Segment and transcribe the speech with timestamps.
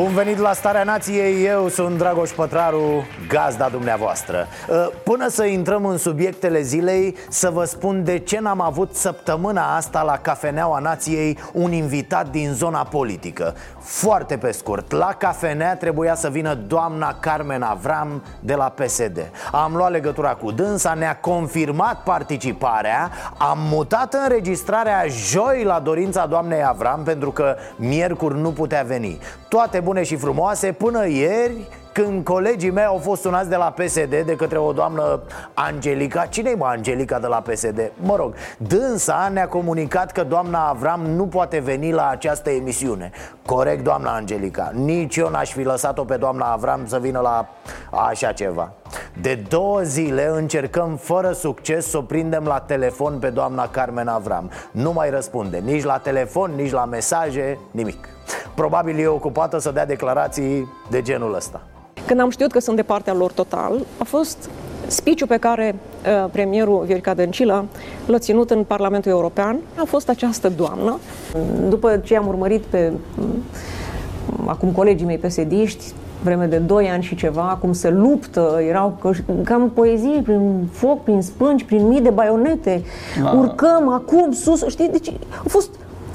[0.00, 4.46] Bun venit la Starea Nației, eu sunt Dragoș Pătraru, gazda dumneavoastră.
[4.68, 9.76] Uh, Până să intrăm în subiectele zilei, să vă spun de ce n-am avut săptămâna
[9.76, 13.54] asta la Cafeneaua Nației un invitat din zona politică.
[13.78, 19.76] Foarte pe scurt, la cafenea trebuia să vină doamna Carmen Avram de la PSD Am
[19.76, 27.02] luat legătura cu dânsa, ne-a confirmat participarea Am mutat înregistrarea joi la dorința doamnei Avram
[27.02, 29.18] Pentru că miercuri nu putea veni.
[29.48, 31.68] Toate bune și frumoase până ieri
[32.02, 35.20] când colegii mei au fost sunați de la PSD de către o doamnă
[35.54, 36.26] Angelica.
[36.26, 37.92] Cine-i mă Angelica de la PSD?
[37.96, 43.10] Mă rog, dânsa ne-a comunicat că doamna Avram nu poate veni la această emisiune.
[43.46, 44.70] Corect, doamna Angelica.
[44.74, 47.48] Nici eu n-aș fi lăsat-o pe doamna Avram să vină la
[47.90, 48.72] așa ceva.
[49.20, 54.50] De două zile încercăm fără succes să o prindem la telefon pe doamna Carmen Avram.
[54.70, 58.08] Nu mai răspunde nici la telefon, nici la mesaje, nimic.
[58.54, 61.60] Probabil e ocupată să dea declarații de genul ăsta
[62.10, 64.50] Când am știut că sunt de partea lor total, a fost
[64.86, 67.64] speech pe care uh, premierul Viorica Dăncilă
[68.06, 69.58] l-a ținut în Parlamentul European.
[69.74, 70.98] A fost această doamnă.
[71.68, 73.42] După ce am urmărit pe mm,
[74.46, 75.84] acum colegii mei pesediști,
[76.22, 81.02] vreme de 2 ani și ceva, cum se luptă, erau căș, cam poezii prin foc,
[81.02, 82.82] prin spânci, prin mii de baionete,
[83.34, 85.12] urcăm acum sus, știi, deci
[85.44, 85.70] a fost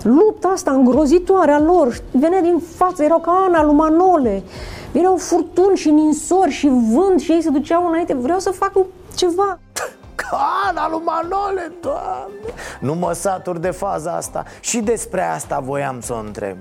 [0.06, 4.44] lupta asta îngrozitoare a lor, venea din față, erau ca Ana lui Manole,
[4.92, 8.72] erau furtuni și ninsori și vânt și ei se duceau înainte, vreau să fac
[9.16, 9.60] ceva.
[10.16, 12.54] Cana lui Manole, doamne!
[12.80, 14.44] Nu mă satur de faza asta.
[14.60, 16.58] Și despre asta voiam să o întreb.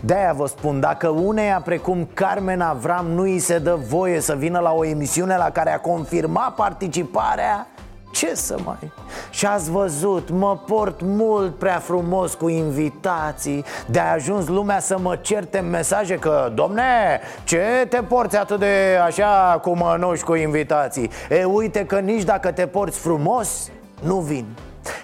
[0.00, 4.58] De-aia vă spun, dacă uneia precum Carmen Avram nu îi se dă voie să vină
[4.58, 7.66] la o emisiune la care a confirmat participarea
[8.10, 8.92] ce să mai...
[9.30, 15.16] Și ați văzut, mă port mult prea frumos cu invitații De-a ajuns lumea să mă
[15.16, 21.10] certe în mesaje că Domne, ce te porți atât de așa cu mănuși cu invitații?
[21.30, 23.70] E, uite că nici dacă te porți frumos,
[24.02, 24.46] nu vin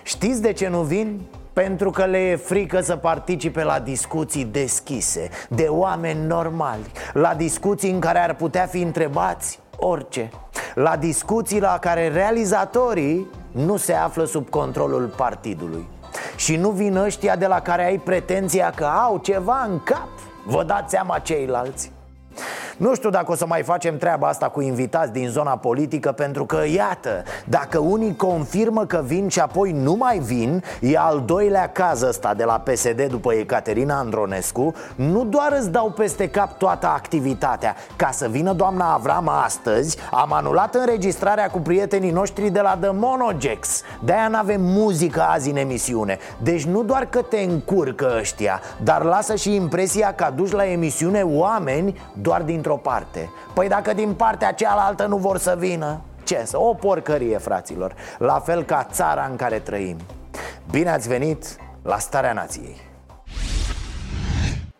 [0.02, 1.20] Știți de ce nu vin?
[1.52, 7.90] Pentru că le e frică să participe la discuții deschise De oameni normali La discuții
[7.90, 10.30] în care ar putea fi întrebați orice
[10.78, 15.88] La discuții la care realizatorii nu se află sub controlul partidului.
[16.36, 20.08] Și nu vin ăștia de la care ai pretenția că au ceva în cap?
[20.46, 21.92] Vă dați seama ceilalți
[22.76, 26.44] nu știu dacă o să mai facem treaba asta cu invitați din zona politică Pentru
[26.44, 31.68] că, iată, dacă unii confirmă că vin și apoi nu mai vin E al doilea
[31.68, 34.74] caz ăsta de la PSD după Ecaterina Andronescu.
[34.94, 37.76] Nu doar îți dau peste cap toată activitatea.
[37.96, 42.90] Ca să vină doamna Avram astăzi Am anulat înregistrarea cu prietenii noștri de la The
[42.92, 43.82] Monogex.
[44.04, 46.18] De-aia n-avem muzică azi în emisiune.
[46.42, 51.22] Deci nu doar că te încurcă ăștia Dar lasă și impresia că aduci la emisiune
[51.22, 56.42] oameni doar din dintr-o parte Păi dacă din partea cealaltă nu vor să vină Ce
[56.44, 56.60] să?
[56.60, 59.96] O porcărie, fraților La fel ca țara în care trăim
[60.70, 62.76] Bine ați venit la Starea Nației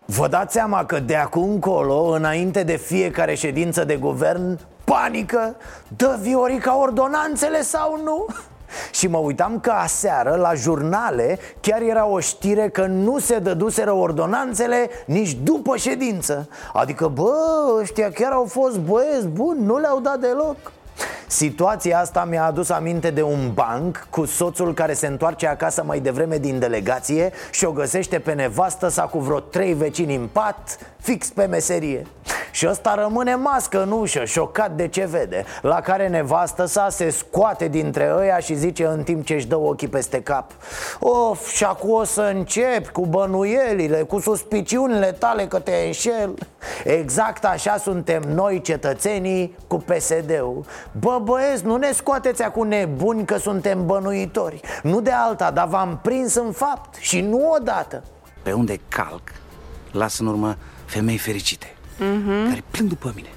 [0.04, 5.56] Vă dați seama că de acum încolo, înainte de fiecare ședință de guvern Panică?
[5.97, 8.26] Dă Viorica ordonanțele sau nu?
[8.91, 13.93] Și mă uitam că aseară la jurnale chiar era o știre că nu se dăduseră
[13.93, 16.49] ordonanțele nici după ședință.
[16.72, 17.32] Adică, bă,
[17.81, 20.56] ăștia chiar au fost băieți buni, nu le-au dat deloc.
[21.27, 26.00] Situația asta mi-a adus aminte de un banc cu soțul care se întoarce acasă mai
[26.00, 30.78] devreme din delegație și o găsește pe nevastă sa cu vreo trei vecini în pat,
[30.97, 32.07] fix pe meserie
[32.56, 35.44] și ăsta rămâne mască în ușă, șocat de ce vede.
[35.62, 39.56] La care nevastă sa se scoate dintre ăia și zice în timp ce își dă
[39.56, 40.50] ochii peste cap
[41.00, 46.34] Of, și acum o să începi cu bănuielile, cu suspiciunile tale că te înșel.
[46.84, 50.64] Exact așa suntem noi cetățenii cu PSD-ul
[51.00, 54.60] Bă băieți, nu ne scoateți acum nebuni că suntem bănuitori.
[54.82, 58.02] Nu de alta, dar v-am prins în fapt și nu odată.
[58.42, 59.22] Pe unde calc,
[59.92, 60.56] las în urmă
[60.86, 62.48] femei fericite mm-hmm.
[62.48, 63.28] Care plâng după mine.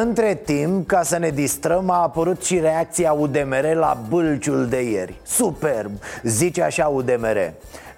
[0.00, 5.14] Între timp, ca să ne distrăm, a apărut și reacția UDMR la bâlciul de ieri.
[5.22, 5.90] Superb,
[6.22, 7.52] zice așa UDMR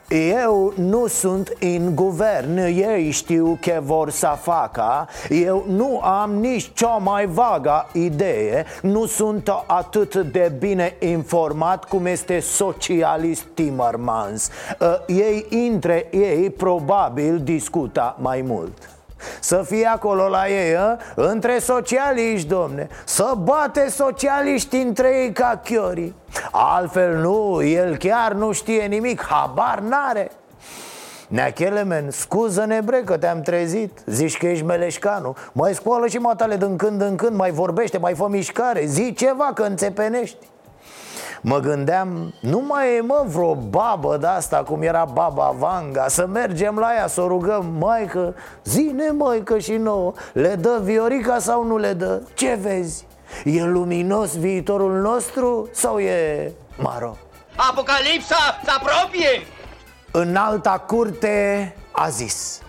[0.09, 5.09] Eu nu sunt în guvern, ei știu ce vor să facă.
[5.29, 8.65] Eu nu am nici cea mai vagă idee.
[8.83, 14.51] Nu sunt atât de bine informat cum este socialist Timmermans.
[14.81, 18.96] Uh, Ei între ei probabil discuta mai mult
[19.41, 20.97] să fie acolo la ei, a?
[21.15, 22.89] între socialiști, domne.
[23.05, 26.15] Să bate socialiști între ei ca chiorii.
[26.51, 30.31] Altfel nu, el chiar nu știe nimic, habar n-are.
[31.29, 33.99] Neachelemen, scuză-ne bre că te-am trezit.
[34.07, 35.37] Zici că ești meleșcanu.
[35.53, 38.85] Mai scoală și matale din când în când Mai vorbește, mai fă mișcare.
[38.85, 40.37] Zi ceva că înțepenești
[41.41, 46.27] Mă gândeam, nu mai e mă vreo babă de asta Cum era baba Vanga Să
[46.27, 48.35] mergem la ea, să o rugăm Maică,
[48.65, 52.23] zine maică și nouă Le dă Viorica sau nu le dă?
[52.35, 53.07] Ce vezi?
[53.45, 57.17] E luminos viitorul nostru sau e maro?
[57.57, 59.47] Apocalipsa se apropie!
[60.11, 62.61] În alta curte a zis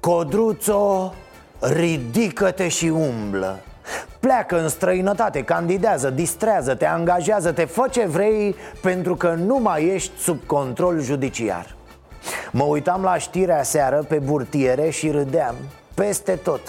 [0.00, 1.14] Codruțo,
[1.60, 3.58] ridică-te și umblă
[4.20, 10.46] Pleacă în străinătate, candidează, distrează-te, angajează-te, fă ce vrei Pentru că nu mai ești sub
[10.46, 11.76] control judiciar.
[12.52, 15.54] Mă uitam la știrea seară pe burtiere și râdeam.
[15.94, 16.60] Peste tot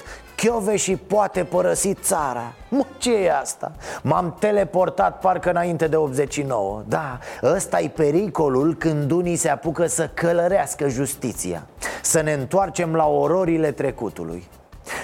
[0.76, 2.54] și poate părăsi țara.
[2.70, 3.72] Mă, ce e asta?
[4.02, 10.10] M-am teleportat parcă înainte de 89 Da, ăsta e pericolul când unii se apucă să
[10.14, 11.64] călărească justiția.
[12.02, 14.48] Să ne întoarcem la ororile trecutului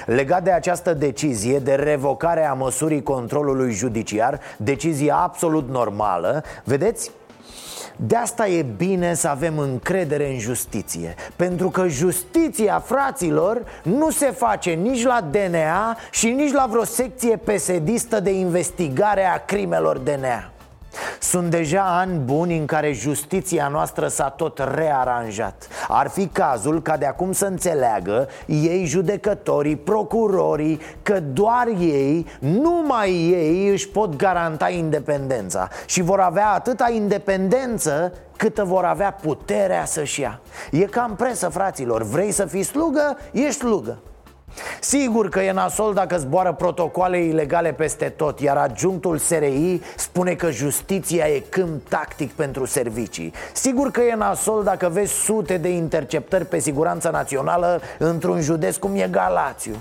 [0.05, 7.11] Legat de această decizie de revocare a măsurii controlului judiciar Decizie absolut normală Vedeți,
[7.95, 14.31] de asta e bine să avem încredere în justiție Pentru că justiția, fraților, nu se
[14.31, 20.49] face nici la DNA și nici la vreo secție pesedistă de investigare a crimelor DNA
[21.19, 25.67] sunt deja ani buni în care justiția noastră s-a tot rearanjat.
[25.87, 33.11] Ar fi cazul ca de acum să înțeleagă ei judecătorii, procurorii Că doar ei, numai
[33.11, 40.21] ei își pot garanta independența Și vor avea atâta independență câtă vor avea puterea să-și
[40.21, 40.39] ia.
[40.71, 43.17] E cam presă, fraților, vrei să fii slugă?
[43.31, 43.97] Ești slugă
[44.79, 50.51] Sigur că e nasol dacă zboară protocoale ilegale peste tot Iar adjunctul SRI spune că
[50.51, 56.45] justiția e câmp tactic pentru servicii Sigur că e nasol dacă vezi sute de interceptări
[56.45, 59.75] pe siguranța națională Într-un județ cum e Galațiu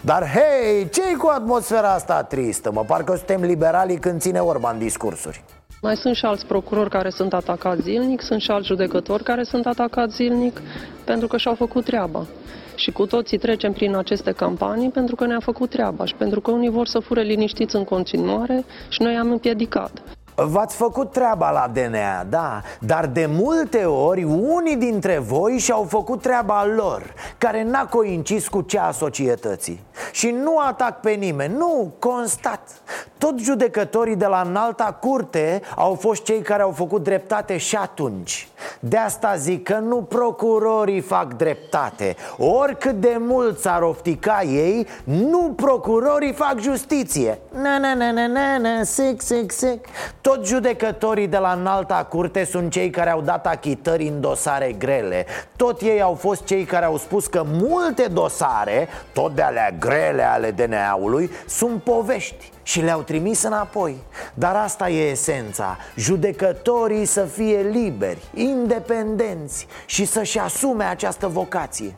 [0.00, 2.72] dar hei, ce cu atmosfera asta tristă?
[2.72, 5.44] Mă parcă suntem liberali când ține Orban discursuri
[5.80, 9.66] mai sunt și alți procurori care sunt atacați zilnic, sunt și alți judecători care sunt
[9.66, 10.60] atacați zilnic
[11.04, 12.26] pentru că și-au făcut treaba.
[12.78, 16.50] Și cu toții trecem prin aceste campanii pentru că ne-a făcut treaba și pentru că
[16.50, 20.02] unii vor să fure liniștiți în continuare și noi am împiedicat.
[20.46, 26.22] V-ați făcut treaba la DNA, da Dar de multe ori unii dintre voi și-au făcut
[26.22, 27.02] treaba lor
[27.38, 29.80] Care n-a coincis cu cea a societății.
[30.12, 32.60] Și nu atac pe nimeni, nu, constat.
[33.18, 38.48] Tot judecătorii de la înalta curte au fost cei care au făcut dreptate și atunci.
[38.80, 42.16] De asta zic că nu procurorii fac dreptate.
[42.38, 47.38] Oricât de mult s-ar oftica ei, nu procurorii fac justiție.
[47.62, 49.86] Na, na, na, na, na, na, sic, sic, sic
[50.28, 55.26] tot judecătorii de la înalta curte sunt cei care au dat achitări în dosare grele.
[55.56, 60.22] Tot ei au fost cei care au spus că multe dosare, tot de alea grele
[60.22, 63.96] ale DNA-ului, sunt povești și le-au trimis înapoi.
[64.34, 65.76] Dar asta e esența.
[65.96, 71.96] Judecătorii să fie liberi, independenți și să-și asume această vocație.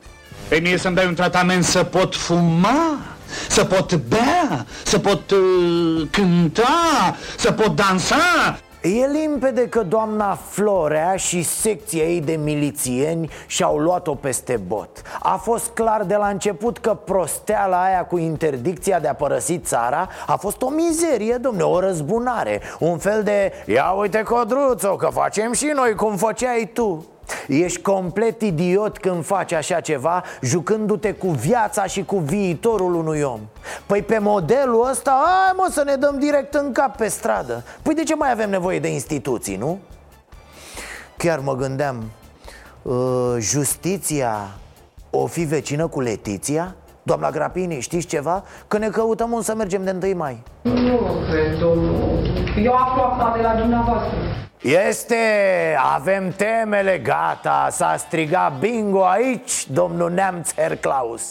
[0.48, 2.98] Pe mie să-mi dai un tratament să pot fuma
[3.48, 8.58] să pot bea, să pot uh, cânta, să pot dansa.
[8.82, 15.02] E limpede că doamna Florea și secția ei de milițieni și-au luat-o peste bot.
[15.18, 20.08] A fost clar de la început că prosteala aia cu interdicția de a părăsi țara
[20.26, 22.60] A fost o mizerie, domne, o răzbunare.
[22.78, 27.06] Un fel de, ia uite codruțo, că facem și noi cum făceai tu
[27.46, 33.40] Ești complet idiot când faci așa ceva Jucându-te cu viața și cu viitorul unui om
[33.86, 37.94] Păi pe modelul ăsta, hai mă să ne dăm direct în cap pe stradă Păi
[37.94, 39.78] de ce mai avem nevoie de instituții, nu?
[41.16, 42.10] Chiar mă gândeam
[42.82, 44.48] uh, Justiția
[45.10, 46.74] o fi vecină cu Letiția?
[47.02, 48.44] Doamna Grapini, știți ceva?
[48.68, 52.18] Că ne căutăm un să mergem de 1 mai Nu cred, domnul
[52.62, 54.16] Eu aflu asta de la dumneavoastră
[54.62, 55.16] este,
[55.94, 61.22] avem temele, gata, s-a strigat bingo aici, domnul Neamț Herr Klaus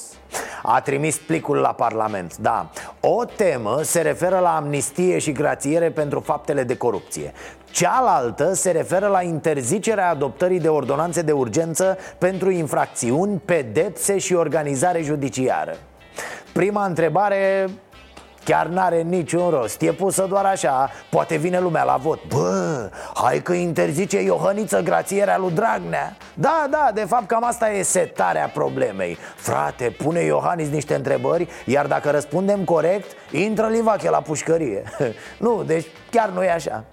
[0.63, 2.69] A trimis plicul la Parlament, da.
[2.99, 7.33] O temă se referă la amnistie și grațiere pentru faptele de corupție.
[7.71, 15.01] Cealaltă se referă la interzicerea adoptării de ordonanțe de urgență pentru infracțiuni, pedepse și organizare
[15.01, 15.75] judiciară.
[16.53, 17.69] Prima întrebare
[18.43, 20.89] Chiar n-are niciun rost, e pusă doar așa.
[21.09, 22.19] Poate vine lumea la vot.
[22.27, 26.17] Bă, hai că interzice Iohăniță grațierea lui Dragnea.
[26.33, 29.17] Da, da, de fapt cam asta e setarea problemei.
[29.35, 34.83] Frate, pune Iohannis niște întrebări Iar dacă răspundem corect, intră Livache la pușcărie.
[35.37, 36.83] Nu, deci chiar nu e așa.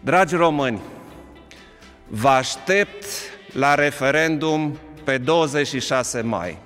[0.00, 0.80] Dragi români,
[2.08, 3.04] vă aștept
[3.52, 6.58] la referendum pe 26 mai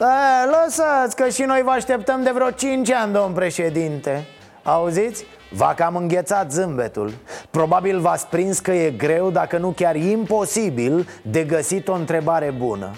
[0.00, 4.26] a, lăsați că și noi vă așteptăm de vreo 5 ani, domn președinte.
[4.62, 5.24] Auziți?
[5.50, 7.12] V-a cam înghețat zâmbetul.
[7.50, 12.90] Probabil v-ați prins că e greu, dacă nu chiar imposibil, de găsit o întrebare bună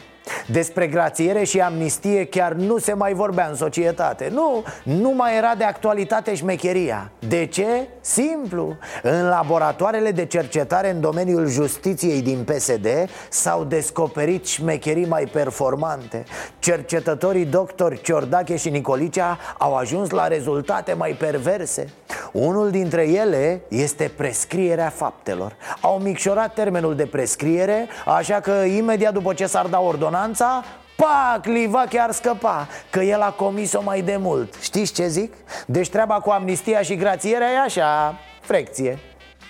[0.47, 4.31] despre grațiere și amnistie chiar nu se mai vorbea în societate.
[4.33, 7.11] Nu, nu mai era de actualitate șmecheria.
[7.29, 7.89] De ce?
[8.01, 8.77] Simplu.
[9.03, 12.87] În laboratoarele de cercetare în domeniul justiției din PSD
[13.29, 16.25] S-au descoperit șmecherii mai performante.
[16.59, 21.87] Cercetătorii doctori Ciordache și Nicolicea au ajuns la rezultate mai perverse
[22.33, 29.35] Unul dintre ele este prescrierea faptelor Au micșorat termenul de prescriere Așa că imediat după
[29.35, 30.65] ce s-ar da ordonanța
[30.97, 35.33] Pac, Liva chiar scăpa Că el a comis-o mai de mult Știți ce zic?
[35.67, 38.99] Deci treaba cu amnistia și grațierea e așa Frecție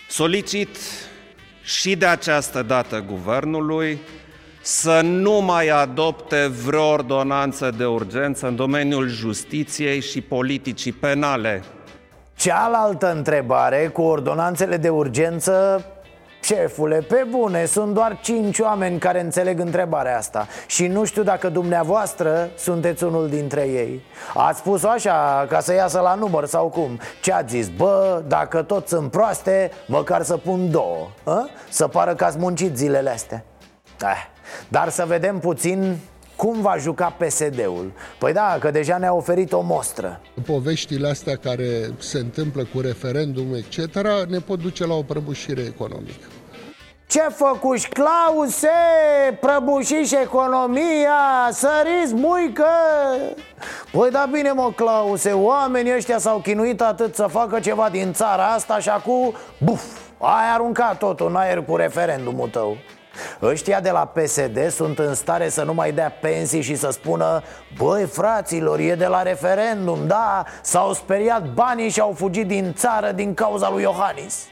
[0.09, 0.77] Solicit
[1.63, 4.01] și de această dată guvernului
[4.63, 11.63] să nu mai adopte vreo ordonanță de urgență în domeniul justiției și politicii penale.
[12.43, 15.85] Cealaltă întrebare cu ordonanțele de urgență
[16.41, 21.49] Șefule, pe bune, sunt doar cinci oameni care înțeleg întrebarea asta Și nu știu dacă
[21.49, 27.01] dumneavoastră sunteți unul dintre ei Ați spus-o așa, ca să iasă la număr sau cum
[27.21, 27.69] Ce ați zis?
[27.69, 31.49] Bă, dacă toți sunt proaste, măcar să pun două a?
[31.69, 33.45] Să pară că ați muncit zilele astea
[34.01, 34.27] eh.
[34.69, 35.99] Dar să vedem puțin
[36.43, 37.93] cum va juca PSD-ul?
[38.19, 43.55] Păi da, că deja ne-a oferit o mostră Poveștile astea care se întâmplă cu referendum,
[43.55, 43.95] etc.,
[44.29, 46.27] ne pot duce la o prăbușire economică
[47.07, 48.69] ce făcuși, Clause?
[49.41, 51.49] Prăbușiși economia?
[51.51, 52.67] Săriți, muică?
[53.91, 58.47] Păi da bine mă, Clause, oamenii ăștia s-au chinuit atât să facă ceva din țara
[58.47, 59.83] asta și acum, buf,
[60.19, 62.77] ai aruncat totul în aer cu referendumul tău
[63.43, 67.43] Ăștia de la PSD sunt în stare să nu mai dea pensii și să spună
[67.79, 70.45] Băi fraților, e de la referendum, da?
[70.63, 74.47] S-au speriat banii și au fugit din țară din cauza lui Iohannis.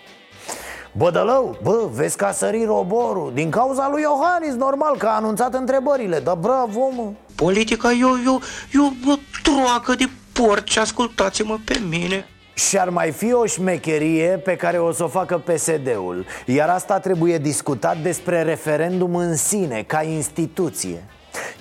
[0.92, 3.30] Bădălău, bă, vezi că a sărit roborul.
[3.34, 6.18] Din cauza lui Iohannis, normal, că a anunțat întrebările.
[6.18, 7.10] Dar bravo, mă.
[7.34, 8.38] Politica e o, e o,
[8.72, 12.26] e o troacă de porci, ascultați-mă pe mine
[12.68, 16.98] și ar mai fi o șmecherie pe care o să o facă PSD-ul Iar asta
[16.98, 21.04] trebuie discutat despre referendum în sine, ca instituție.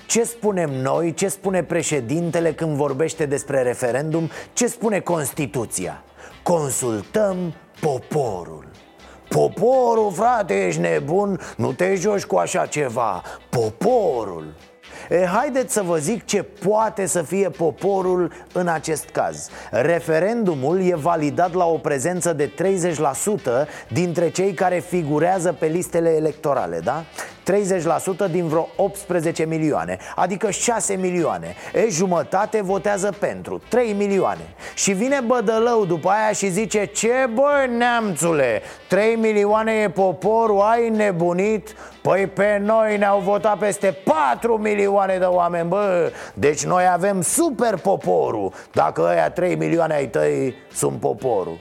[0.08, 6.04] Ce spunem noi, ce spune președintele când vorbește despre referendum, ce spune Constituția?
[6.44, 8.68] Consultăm poporul.
[9.30, 13.22] Poporul, frate, ești nebun, nu te joci cu așa ceva.
[13.50, 14.54] Poporul
[15.10, 20.96] E, haideți să vă zic ce poate să fie poporul în acest caz Referendumul e
[20.96, 22.52] validat la o prezență de
[23.64, 27.04] 30% dintre cei care figurează pe listele electorale, da?
[28.28, 31.56] 30% din vreo 18 milioane Adică 6 milioane.
[31.74, 34.42] E, jumătate votează pentru 3 milioane.
[34.76, 40.90] Și vine Bădălău după aia și zice Ce bă, neamțule 3 milioane e poporul, ai
[40.90, 41.76] nebunit?
[42.02, 43.98] Păi pe noi ne-au votat peste
[44.32, 46.12] 4 milioane de oameni, bă.
[46.34, 48.54] Deci noi avem super poporul.
[48.72, 51.60] Dacă ăia 3 milioane ai tăi sunt poporul.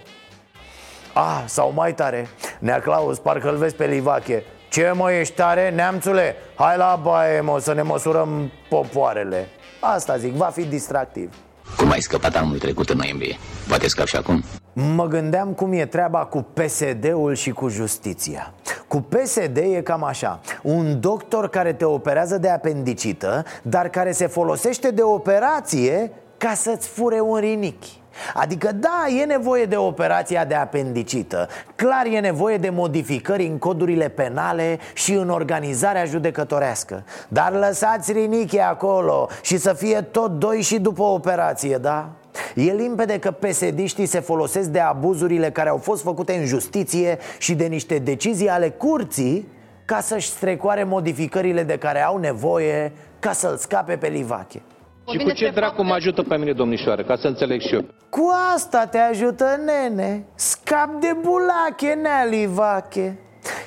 [1.14, 2.28] Ah, sau mai tare
[2.58, 4.44] Nea Claus, parcă-l vezi pe Livache
[4.78, 6.34] ce mă, ești tare, neamțule?
[6.54, 9.48] Hai la baie, mă, să ne măsurăm popoarele
[9.80, 11.34] Asta zic, va fi distractiv
[11.76, 13.36] Cum ai scăpat anul trecut în noiembrie?
[13.68, 14.42] Poate scap și acum?
[14.72, 18.54] Mă gândeam cum e treaba cu PSD-ul și cu justiția
[18.88, 24.26] Cu PSD e cam așa Un doctor care te operează de apendicită Dar care se
[24.26, 27.97] folosește de operație ca să-ți fure un rinichi
[28.34, 31.48] Adică da, e nevoie de operația de apendicită.
[31.74, 37.04] Clar e nevoie de modificări în codurile penale și în organizarea judecătorească.
[37.28, 42.08] Dar lăsați riniche acolo și să fie tot doi și după operație, da?
[42.54, 47.54] E limpede că pesediștii se folosesc de abuzurile care au fost făcute în justiție și
[47.54, 49.48] de niște decizii ale curții
[49.84, 54.62] ca să-și strecoare modificările de care au nevoie ca să-l scape pe Livache
[55.10, 57.84] Și cu ce dracu mă ajută pe mine, domnișoară, ca să înțeleg și eu?
[58.08, 63.18] Cu asta te ajută, nene Scap de bulache, nealivache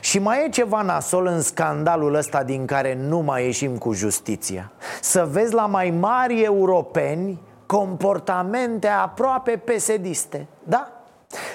[0.01, 4.71] și mai e ceva nasol în scandalul ăsta din care nu mai ieșim cu justiția
[5.01, 10.91] Să vezi la mai mari europeni comportamente aproape pesediste, da?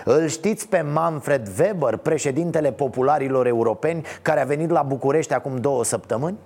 [0.05, 5.85] Îl știți pe Manfred Weber, președintele popularilor europeni Care a venit la București acum două
[5.85, 6.37] săptămâni?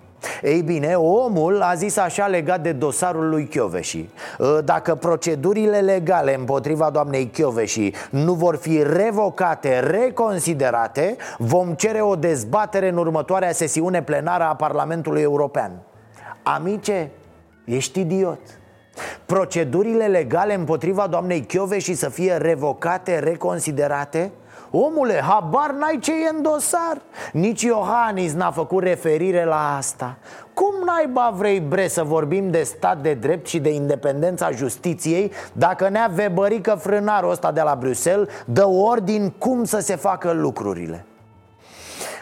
[0.42, 4.08] Ei bine, omul a zis așa legat de dosarul lui Chioveși.
[4.40, 12.16] Ă, Dacă procedurile legale împotriva doamnei Chioveși nu vor fi revocate, reconsiderate Vom cere o
[12.16, 15.72] dezbatere în următoarea sesiune plenară a Parlamentului European.
[16.42, 17.10] Amice,
[17.64, 18.38] ești idiot.
[19.26, 24.30] Procedurile legale împotriva doamnei Chioveși să fie revocate, reconsiderate?
[24.70, 27.00] Omule, habar n-ai ce e în dosar.
[27.32, 30.16] Nici Iohannis n-a făcut referire la asta.
[30.54, 35.88] Cum naiba vrei, bre, să vorbim de stat de drept și de independența justiției Dacă
[35.88, 41.04] ne-a vebărică frânarul ăsta de la Bruxelles Dă ordin cum să se facă lucrurile?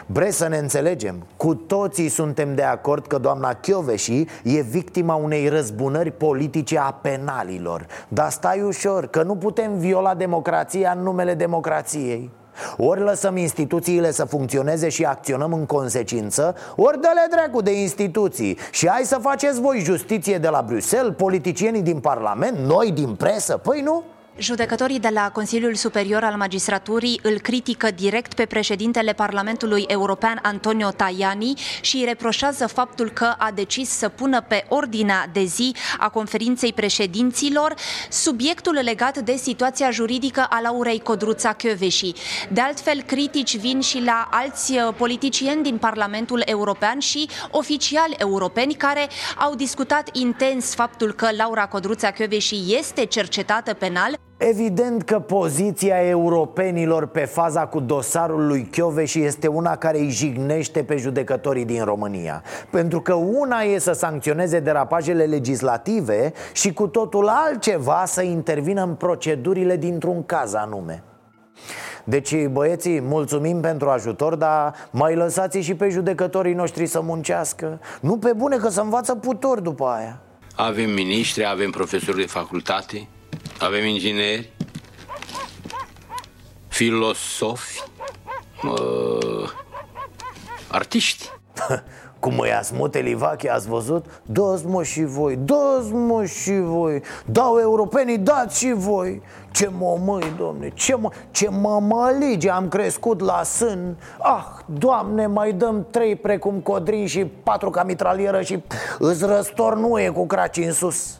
[0.05, 5.47] Bre să ne înțelegem, cu toții suntem de acord că doamna Chioveși e victima unei
[5.47, 7.85] răzbunări politice a penalilor.
[8.07, 12.31] Dar stai ușor, că nu putem viola democrația în numele democrației
[12.77, 18.89] ori lăsăm instituțiile să funcționeze și acționăm în consecință Ori dă-le dracu de instituții Și
[18.89, 23.81] hai să faceți voi justiție de la Bruxelles Politicienii din Parlament, noi din presă Păi
[23.81, 24.03] nu?
[24.39, 30.89] Judecătorii de la Consiliul Superior al Magistraturii îl critică direct pe președintele Parlamentului European Antonio
[30.89, 36.09] Tajani și îi reproșează faptul că a decis să pună pe ordinea de zi a
[36.09, 37.73] conferinței președinților
[38.09, 42.13] subiectul legat de situația juridică a Laurei Codruța Chioveși.
[42.49, 48.73] De altfel, critici vin și la alți uh, politicieni din Parlamentul European și oficiali europeni
[48.73, 56.07] care au discutat intens faptul că Laura Codruța Chioveși este cercetată penal Evident că poziția
[56.07, 58.69] europenilor pe faza cu dosarul lui
[59.05, 62.43] și este una care îi jignește pe judecătorii din România.
[62.69, 68.95] Pentru că una e să sancționeze derapajele legislative și cu totul altceva să intervină în
[68.95, 71.03] procedurile dintr-un caz anume.
[72.03, 77.79] Deci, băieții, mulțumim pentru ajutor, dar mai lăsați și pe judecătorii noștri să muncească.
[78.01, 80.21] Nu pe bune că să învață putori după aia.
[80.55, 83.07] Avem miniștri, avem profesori de facultate
[83.59, 84.49] avem ingineri,
[86.67, 87.83] filosofi,
[88.63, 89.49] uh,
[90.67, 91.29] artiști.
[92.19, 94.05] Cum mă ia smute Livache, ați văzut?
[94.25, 99.69] Dați mă și voi, dați mă și voi Dau europenii, dați și voi Ce
[100.05, 106.15] măi, domne, ce, mă, ce mămălige am crescut la sân Ah, doamne, mai dăm trei
[106.15, 108.63] precum codrin și patru ca mitralieră Și
[108.99, 111.18] îți răstornuie cu craci în sus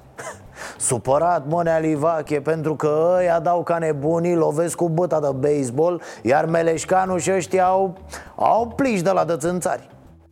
[0.77, 6.45] Supărat Monea Livache pentru că ăia dau ca nebunii, lovesc cu băta de baseball Iar
[6.45, 7.97] Meleșcanu și ăștia au,
[8.35, 9.89] au pliși de la dățânțari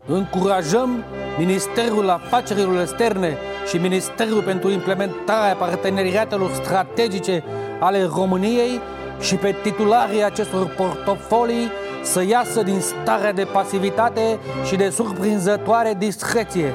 [0.10, 1.04] Încurajăm
[1.38, 3.38] Ministerul Afacerilor Externe
[3.68, 7.44] și Ministerul pentru implementarea parteneriatelor strategice
[7.80, 8.82] ale României
[9.20, 11.72] și pe titularii acestor portofolii
[12.04, 16.74] să iasă din starea de pasivitate și de surprinzătoare discreție.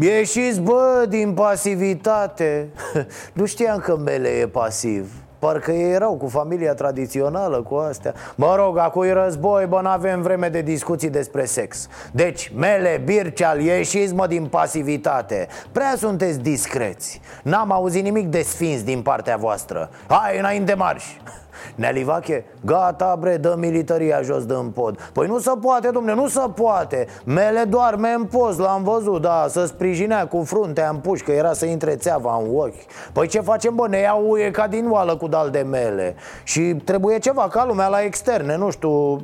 [0.00, 2.68] Ieșiți, bă, din pasivitate.
[3.32, 5.12] Nu știam că Mele e pasiv.
[5.38, 8.14] Parcă ei erau cu familia tradițională, cu astea.
[8.34, 11.88] Mă rog, acum e război, bă, n-avem vreme de discuții despre sex.
[12.12, 15.48] Deci, Mele, Birceal, ieșiți, mă, din pasivitate.
[15.72, 17.20] Prea sunteți discreți.
[17.42, 19.90] N-am auzit nimic de sfinți din partea voastră.
[20.08, 21.04] Hai, înainte marș
[21.74, 25.10] Nealivache, gata bre, dă militaria jos din pod.
[25.12, 27.06] Păi nu se poate, domne, nu se poate.
[27.24, 31.66] Mele doarme în post, l-am văzut, da Să sprijinea cu fruntea în pușcă, era să
[31.66, 32.74] intre țeava în ochi.
[33.12, 36.14] Păi ce facem, bă, ne iau uie ca din oală cu dal de mele.
[36.42, 39.20] Și trebuie ceva ca lumea la externe, nu știu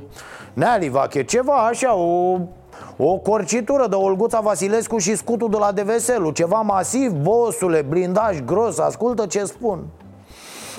[0.53, 2.39] Nealivache, ceva așa, o
[2.97, 8.79] o corcitură de Olguța Vasilescu și scutul de la Deveselu Ceva masiv, bosule, blindaj gros,
[8.79, 9.85] ascultă ce spun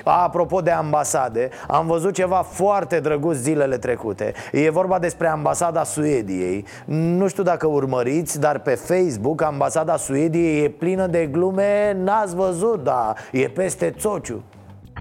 [0.07, 4.33] Apropo de ambasade, am văzut ceva foarte drăguț zilele trecute.
[4.51, 6.65] E vorba despre ambasada Suediei.
[6.85, 11.97] Nu știu dacă urmăriți, dar pe Facebook ambasada Suediei e plină de glume.
[12.03, 14.43] N-ați văzut, da, e peste țociu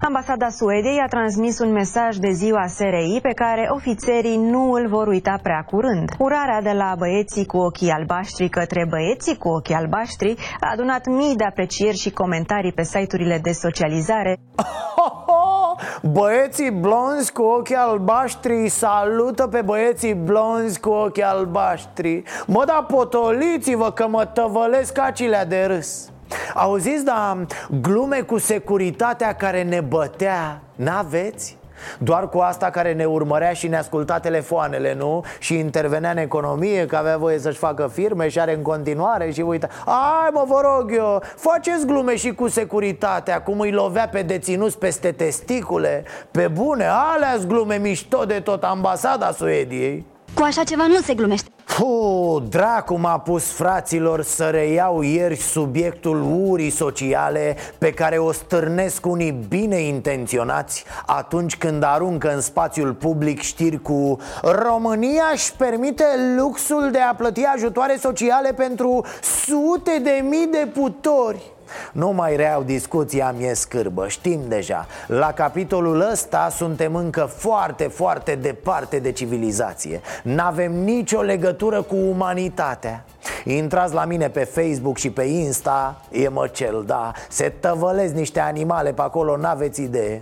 [0.05, 5.07] Ambasada Suediei a transmis un mesaj de ziua SRI pe care ofițerii nu îl vor
[5.07, 6.09] uita prea curând.
[6.17, 11.35] Urarea de la băieții cu ochii albaștri către băieții cu ochii albaștri a adunat mii
[11.35, 14.37] de aprecieri și comentarii pe site-urile de socializare.
[16.17, 23.91] Băieții blonzi cu ochi albaștri salută pe băieții blonzi cu ochi albaștri Mă, da potoliți-vă
[23.91, 26.09] că mă tăvălesc acilea de râs
[26.53, 27.37] Auziți, da,
[27.81, 31.57] glume cu securitatea care ne bătea, n-aveți?
[31.99, 35.23] Doar cu asta care ne urmărea și ne asculta telefoanele, nu?
[35.39, 39.41] Și intervenea în economie, că avea voie să-și facă firme și are în continuare și
[39.41, 44.21] uita Ai mă, vă rog eu, faceți glume și cu securitatea Cum îi lovea pe
[44.21, 50.05] deținuți peste testicule Pe bune, alea glume mișto de tot ambasada Suediei
[50.35, 51.49] Cu așa ceva nu se glumește.
[51.77, 59.05] Puh, dracu m-a pus fraților să reiau ieri subiectul urii sociale Pe care o stârnesc
[59.05, 66.05] unii bine intenționați Atunci când aruncă în spațiul public știri cu România își permite
[66.37, 71.54] luxul de a plăti ajutoare sociale pentru sute de mii de putori
[71.91, 74.85] nu mai reau discuția, mi-e scârbă, știm deja.
[75.07, 80.01] La capitolul ăsta suntem încă foarte, foarte departe de civilizație.
[80.23, 83.05] N-avem nicio legătură cu umanitatea.
[83.43, 87.11] Intrați la mine pe Facebook și pe Insta, e măcel, da?
[87.29, 90.21] Se tăvălesc niște animale pe acolo, n-aveți idee.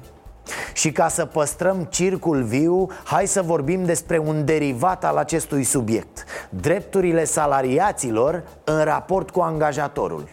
[0.74, 6.26] Și ca să păstrăm circul viu, hai să vorbim despre un derivat al acestui subiect.
[6.50, 10.28] Drepturile salariaților în raport cu angajatorul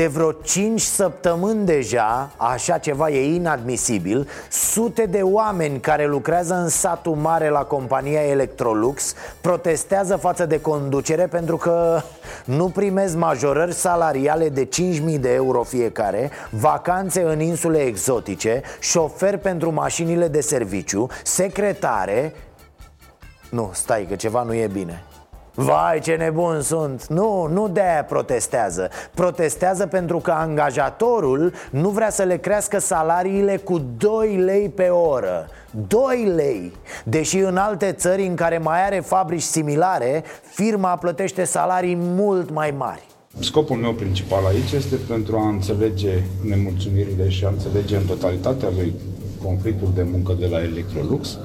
[0.00, 6.68] De vreo 5 săptămâni deja, așa ceva e inadmisibil Sute de oameni care lucrează în
[6.68, 12.00] satul mare la compania Electrolux Protestează față de conducere pentru că
[12.44, 19.72] nu primesc majorări salariale de 5.000 de euro fiecare Vacanțe în insule exotice Șofer pentru
[19.72, 22.34] mașinile de serviciu Secretare.
[23.50, 25.04] Nu, stai că ceva nu e bine
[25.54, 27.06] Vai ce nebun sunt.
[27.06, 28.88] Nu, nu de-aia protestează.
[29.14, 35.48] Protestează pentru că angajatorul nu vrea să le crească salariile cu 2 lei pe oră.
[35.88, 36.72] 2 lei.
[37.04, 42.74] Deși în alte țări în care mai are fabrici similare Firma plătește salarii mult mai
[42.76, 43.02] mari.
[43.38, 48.94] Scopul meu principal aici este pentru a înțelege nemulțumirile și a înțelege în totalitatea lui
[49.44, 51.38] conflictul de muncă de la Electrolux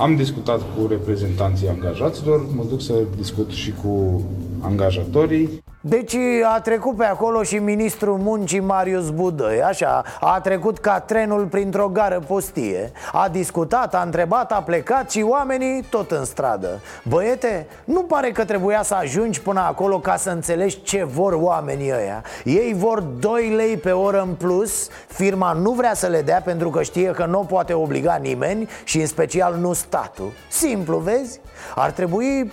[0.00, 4.22] am discutat cu reprezentanții angajaților, mă duc să discut și cu
[4.60, 5.62] angajatorii.
[5.82, 6.16] Deci
[6.54, 11.88] a trecut pe acolo și ministrul muncii Marius Budăi Așa, a trecut ca trenul printr-o
[11.88, 12.92] gară pustie.
[13.12, 16.80] A discutat, a întrebat, a plecat și oamenii tot în stradă.
[17.02, 21.92] Băiete, nu pare că trebuia să ajungi până acolo ca să înțelegi ce vor oamenii
[21.92, 22.24] ăia.
[22.44, 26.70] Ei vor 2 lei pe oră în plus Firma nu vrea să le dea pentru
[26.70, 30.32] că știe că nu poate obliga nimeni Și în special nu statul.
[30.48, 31.40] Simplu, vezi?
[31.74, 32.52] Ar trebui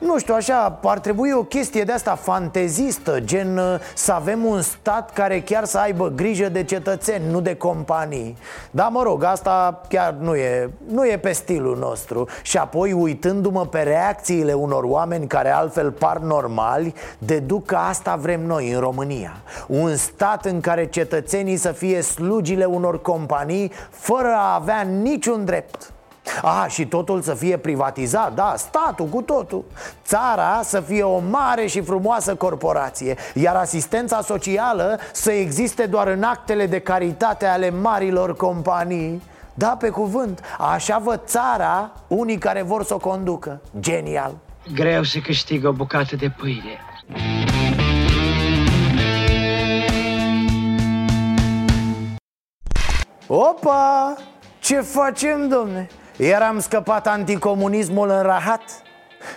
[0.00, 4.62] nu știu, așa, ar trebui o chestie de asta fantezistă Gen uh, să avem un
[4.62, 8.36] stat care chiar să aibă grijă de cetățeni, nu de companii.
[8.70, 12.28] Da, mă rog, asta chiar nu e, nu e pe stilul nostru.
[12.42, 18.46] Și apoi, uitându-mă pe reacțiile unor oameni care altfel par normali Deduc că asta vrem
[18.46, 19.32] noi în România.
[19.66, 25.92] Un stat în care cetățenii să fie slugile unor companii Fără a avea niciun drept
[26.42, 29.64] a, și totul să fie privatizat, da, statul cu totul.
[30.04, 36.22] Țara să fie o mare și frumoasă corporație Iar asistența socială să existe doar în
[36.22, 39.22] actele de caritate ale marilor companii.
[39.54, 43.60] Da, pe cuvânt, așa văd țara unii care vor să o conducă.
[43.80, 44.34] Genial.
[44.74, 46.78] Greu să câștigă o bucată de pâine.
[53.26, 54.16] Opa!
[54.60, 55.88] Ce facem, domne?
[56.22, 58.62] Iar am scăpat anticomunismul în rahat?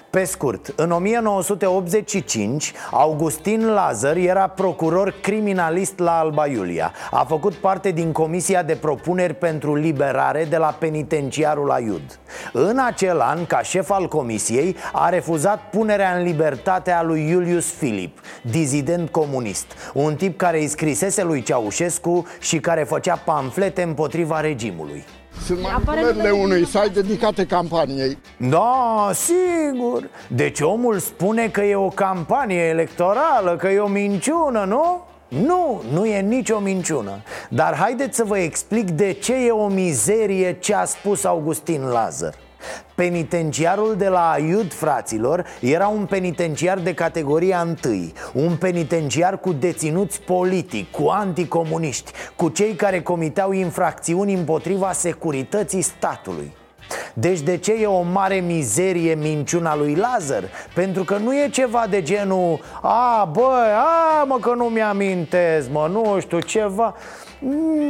[0.09, 6.91] Pe scurt, în 1985, Augustin Lazar era procuror criminalist la Alba Iulia.
[7.11, 12.19] A făcut parte din Comisia de Propuneri pentru Liberare de la penitenciarul Aiud.
[12.53, 17.71] În acel an, ca șef al comisiei, a refuzat punerea în libertate a lui Iulius
[17.71, 24.39] Filip, dizident comunist Un tip care îi scrisese lui Ceaușescu și care făcea pamflete împotriva
[24.39, 25.03] regimului
[25.45, 28.17] sunt manipulările unui site dedicate campaniei.
[28.37, 30.09] Da, sigur.
[30.27, 35.05] Deci omul spune că e o campanie electorală, că e o minciună, nu?
[35.27, 37.11] Nu, nu e nicio minciună.
[37.49, 42.33] Dar haideți să vă explic de ce e o mizerie ce a spus Augustin Lazar
[42.95, 50.21] Penitenciarul de la Aiud, fraților, era un penitenciar de categoria întâi Un penitenciar cu deținuți
[50.21, 56.51] politic, cu anticomuniști Cu cei care comiteau infracțiuni împotriva securității statului
[57.13, 60.43] Deci de ce e o mare mizerie minciuna lui Lazar?
[60.73, 65.89] Pentru că nu e ceva de genul A, băi, a, mă că nu mi-amintesc, mă,
[65.91, 67.32] nu știu, ceva Mm,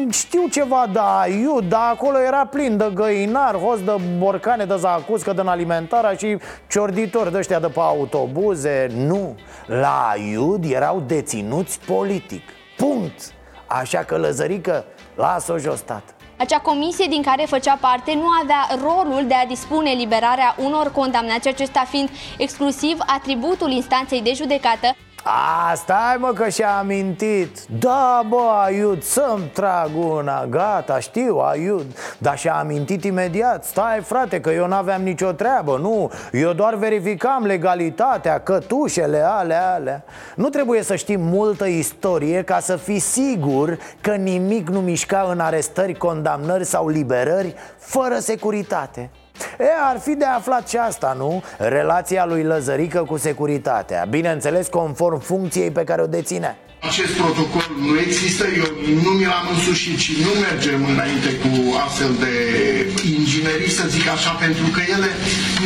[0.10, 5.34] știu ceva da Iud, dar acolo era plin de găinar, host de borcane de zacuscă
[5.34, 6.38] din alimentarea și
[6.70, 8.88] ciorditori de ăștia de pe autobuze.
[8.96, 9.36] Nu,
[9.66, 12.42] la Iud erau deținuți politic.
[12.78, 13.32] Punct.
[13.68, 14.86] Așa că Lăzărică,
[15.16, 16.14] lasă-o jos, tată.
[16.38, 21.48] Acea comisie din care făcea parte nu avea rolul de a dispune liberarea unor condamnați,
[21.48, 24.96] acesta fiind exclusiv atributul instanței de judecată.
[25.26, 27.58] A, stai mă că și-a amintit.
[27.80, 30.46] Da, bă, Aiud, să-mi trag una.
[30.46, 31.86] Gata, știu, Aiud.
[32.18, 33.66] Dar și-a amintit imediat.
[33.66, 40.04] Stai, frate, că eu n-aveam nicio treabă Nu, eu doar verificam legalitatea Cătușele, alea, alea.
[40.36, 45.40] Nu trebuie să știi multă istorie Ca să fii sigur că nimic nu mișca în
[45.40, 49.10] arestări, condamnări sau liberări Fără securitate
[49.60, 51.44] E, ar fi de aflat și asta, nu?
[51.58, 56.58] Relația lui Lăzărică cu securitatea Bineînțeles, conform funcției pe care o deține
[56.90, 58.70] acest protocol nu există, eu
[59.04, 61.52] nu mi l-am însușit și nu mergem înainte cu
[61.86, 62.34] astfel de
[63.18, 65.10] inginerii, să zic așa, pentru că ele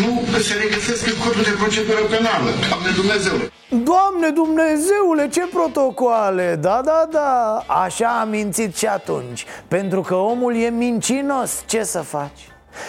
[0.02, 0.12] nu
[0.48, 2.50] se regăsesc în codul de procedură penală.
[2.70, 3.46] Doamne Dumnezeule!
[3.92, 6.58] Doamne Dumnezeule, ce protocoale!
[6.62, 12.00] Da, da, da, așa am mințit și atunci Pentru că omul e mincinos, ce să
[12.00, 12.42] faci?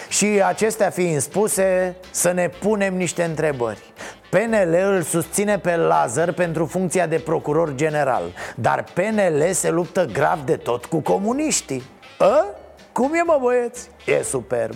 [0.09, 3.93] Și acestea fiind spuse, să ne punem niște întrebări.
[4.29, 8.23] PNL îl susține pe Lazar pentru funcția de procuror general
[8.55, 11.83] Dar PNL se luptă grav de tot cu comuniștii.
[12.17, 12.45] A?
[12.91, 13.89] Cum e mă băieți?
[14.05, 14.73] E superb.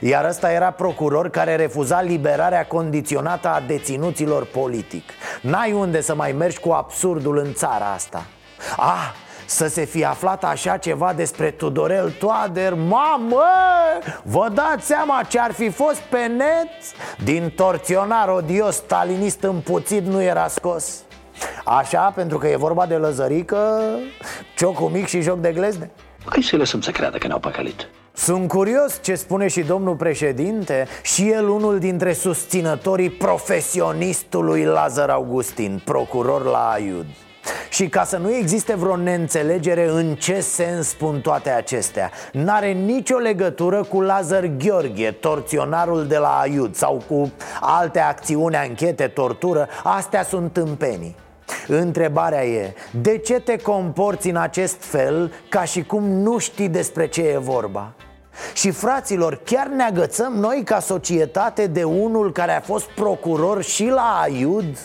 [0.00, 5.10] Iar ăsta era procuror care refuza liberarea condiționată a deținuților politic.
[5.42, 8.26] N-ai unde să mai mergi cu absurdul în țara asta.
[8.76, 9.12] Ah,
[9.46, 12.74] să se fi aflat așa ceva despre Tudorel Toader?
[12.74, 13.44] Mamă,
[14.22, 16.68] vă dați seama ce ar fi fost pe net?
[17.24, 21.02] Din torționar odios stalinist împuțit nu era scos.
[21.64, 23.90] Așa, pentru că e vorba de lăzărică,
[24.56, 25.90] ciocul mic și joc de glezne.
[26.24, 27.88] Hai să lăsăm să creadă că ne-au păcălit.
[28.12, 35.82] Sunt curios ce spune și domnul președinte Și el unul dintre susținătorii profesionistului Lazar Augustin
[35.84, 37.06] Procuror la Aiud
[37.68, 43.16] și ca să nu existe vreo neînțelegere în ce sens spun toate acestea N-are nicio
[43.16, 50.22] legătură cu Lazar Gheorghe, torționarul de la Aiud Sau cu alte acțiuni, anchete, tortură Astea
[50.22, 51.16] sunt tâmpenii
[51.66, 57.08] Întrebarea e, de ce te comporți în acest fel ca și cum nu știi despre
[57.08, 57.92] ce e vorba?
[58.54, 63.86] Și fraților, chiar ne agățăm noi ca societate de unul care a fost procuror și
[63.86, 64.78] la Aiud?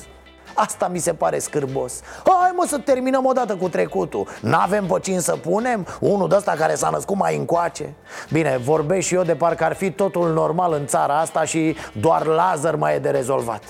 [0.54, 2.02] Asta mi se pare scârbos.
[2.26, 4.28] Hai mă să terminăm odată cu trecutul.
[4.42, 5.88] N-avem pe cine să punem?
[6.00, 7.94] Unul de ăsta care s-a născut mai încoace.
[8.32, 12.26] Bine, vorbesc și eu de parcă ar fi totul normal în țara asta Și doar
[12.26, 13.64] Lazar mai e de rezolvat.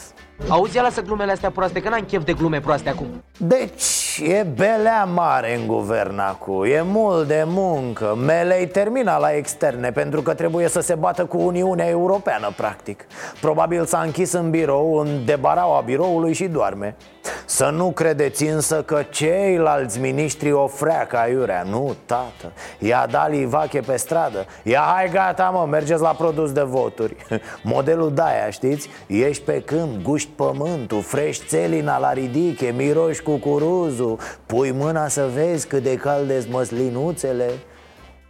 [0.49, 3.23] Auzi, ia lasă glumele astea proaste, că n-am chef de glume proaste acum.
[3.37, 6.63] Deci, e belea mare în guvern acum.
[6.63, 8.17] E mult de muncă.
[8.25, 13.05] Melei termina la externe Pentru că trebuie să se bată cu Uniunea Europeană, practic.
[13.41, 16.95] Probabil s-a închis în birou, în debaraua biroului și doarme
[17.45, 21.63] Să nu credeți însă că ceilalți miniștri o freacă aiurea.
[21.63, 22.51] Nu, tată.
[22.79, 24.45] I-a dat livache pe stradă.
[24.63, 27.15] Ia hai gata mă, mergeți la produs de voturi.
[27.63, 28.89] Modelul Daia, știți?
[29.07, 35.67] Ești pe câmp, guști pământul, frești țelina la ridiche, miroși cucuruzul Pui mâna să vezi
[35.67, 37.49] cât de calde măslinuțele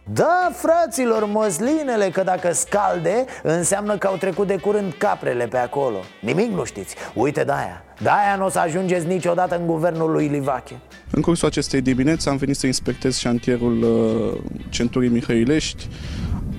[0.04, 6.00] da, fraților, măslinele, că dacă scalde Înseamnă că au trecut de curând caprele pe acolo.
[6.20, 6.94] Nimic nu știți.
[7.14, 10.80] Uite de-aia De-aia nu o să ajungeți niciodată în guvernul lui Livache.
[11.10, 15.88] În cursul acestei dimineți am venit să inspectez șantierul uh, centurii Mihăilești.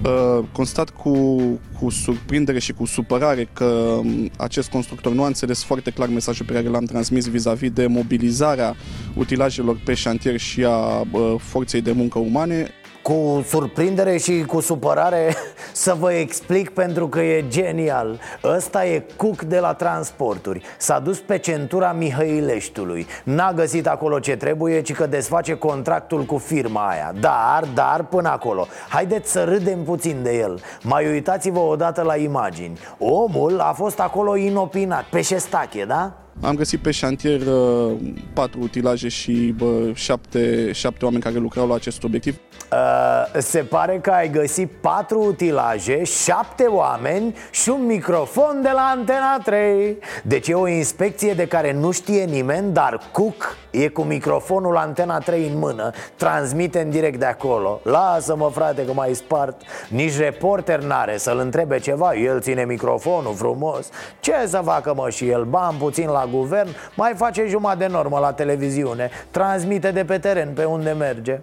[0.06, 1.38] Uh, constat cu,
[1.80, 6.46] cu surprindere și cu supărare că um, acest constructor nu a înțeles foarte clar mesajul
[6.46, 8.76] pe care l-am transmis vis-a-vis de mobilizarea
[9.16, 12.72] utilajelor pe șantier și a uh, forței de muncă umane
[13.04, 15.36] cu surprindere și cu supărare
[15.72, 18.20] să vă explic pentru că e genial.
[18.44, 20.62] Ăsta e Cuc de la transporturi.
[20.78, 23.08] S-a dus pe centura Mihăileștiului.
[23.24, 27.14] N-a găsit acolo ce trebuie, ci că desface contractul cu firma aia.
[27.20, 28.68] Dar, dar, până acolo.
[28.90, 30.62] Haideți să râdem puțin de el.
[30.84, 32.80] Mai uitați-vă odată la imagini.
[32.98, 36.12] Omul a fost acolo inopinat, pe șestache, da?
[36.42, 37.92] Am găsit pe șantier uh,
[38.34, 42.40] patru utilaje și bă, șapte, șapte oameni care lucrau la acest obiectiv.
[42.72, 48.92] Uh, se pare că ai găsit patru utilaje, șapte oameni și un microfon de la
[48.96, 54.02] Antena 3 Deci e o inspecție de care nu știe nimeni, dar Cook e cu
[54.02, 57.80] microfonul Antena 3 în mână Transmite în direct de acolo.
[57.84, 59.62] Lasă-mă frate că mai spart.
[59.90, 62.16] Nici reporter n-are să-l întrebe ceva.
[62.16, 63.90] El ține microfonul frumos.
[64.20, 65.44] Ce să facă mă și el?
[65.44, 70.54] Bani puțin la guvern Mai face jumătate de normă la televiziune Transmite de pe teren
[70.54, 71.40] pe unde merge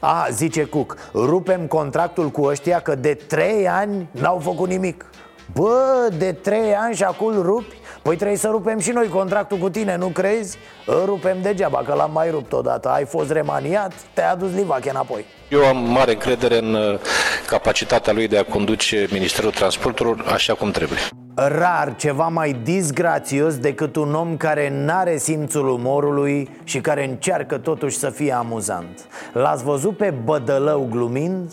[0.00, 5.04] a, zice Cook, rupem contractul cu ăștia că de trei ani n-au făcut nimic
[5.52, 7.76] Bă, de trei ani și acum rupi?
[8.02, 10.58] Păi trebuie să rupem și noi contractul cu tine, nu crezi?
[10.86, 15.24] Îl rupem degeaba, că l-am mai rupt odată Ai fost remaniat, te-a adus Livache înapoi
[15.48, 16.98] Eu am mare încredere în uh,
[17.46, 20.98] capacitatea lui de a conduce Ministerul Transporturilor așa cum trebuie.
[21.38, 27.96] Rar ceva mai disgrațios decât un om care n-are simțul umorului și care încearcă totuși
[27.96, 31.52] să fie amuzant L-ați văzut pe Bădălău glumind?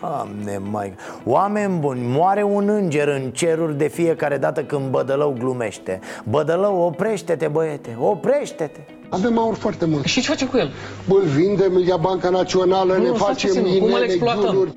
[0.00, 0.94] Doamne, mai...
[1.24, 7.48] Oameni buni, moare un înger în ceruri de fiecare dată când Bădălău glumește Bădălău, oprește-te,
[7.48, 10.04] băiete, oprește-te Avem aur foarte mult.
[10.04, 10.70] Și ce facem cu el?
[11.08, 14.42] Îl vindem, îl ia Banca Națională, Nu, ne stați facem puțin, cum îl inele, exploatăm?
[14.50, 14.74] ghiuluri.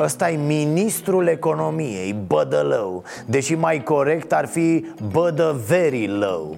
[0.00, 3.04] Ăsta e ministrul economiei, Bădălău.
[3.26, 6.56] Deși mai corect ar fi Bădă very low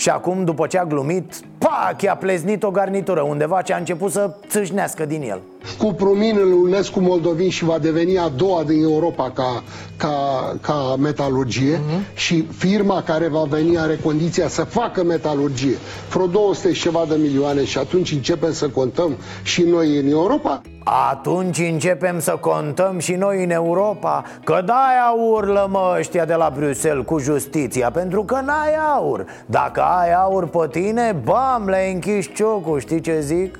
[0.00, 4.10] și acum, după ce a glumit, pac, i-a pleznit o garnitură undeva ce a început
[4.10, 5.40] să țâșnească din el.
[5.78, 9.62] Cupromin îl unesc cu moldovin și va deveni a doua din Europa ca,
[9.96, 10.12] ca,
[10.60, 12.14] ca metalurgie uh-huh.
[12.14, 15.76] și firma care va veni are condiția să facă metalurgie.
[16.10, 20.60] Vreo 200 și ceva de milioane și atunci începem să contăm și noi în Europa.
[20.84, 26.52] Atunci începem să contăm și noi în Europa Că de-aia urlă mă ăștia de la
[26.56, 29.24] Bruxelles cu justiția Pentru că n-ai aur.
[29.46, 33.58] Dacă ai aur pe tine, bam, le-ai închis ciocul, știi ce zic?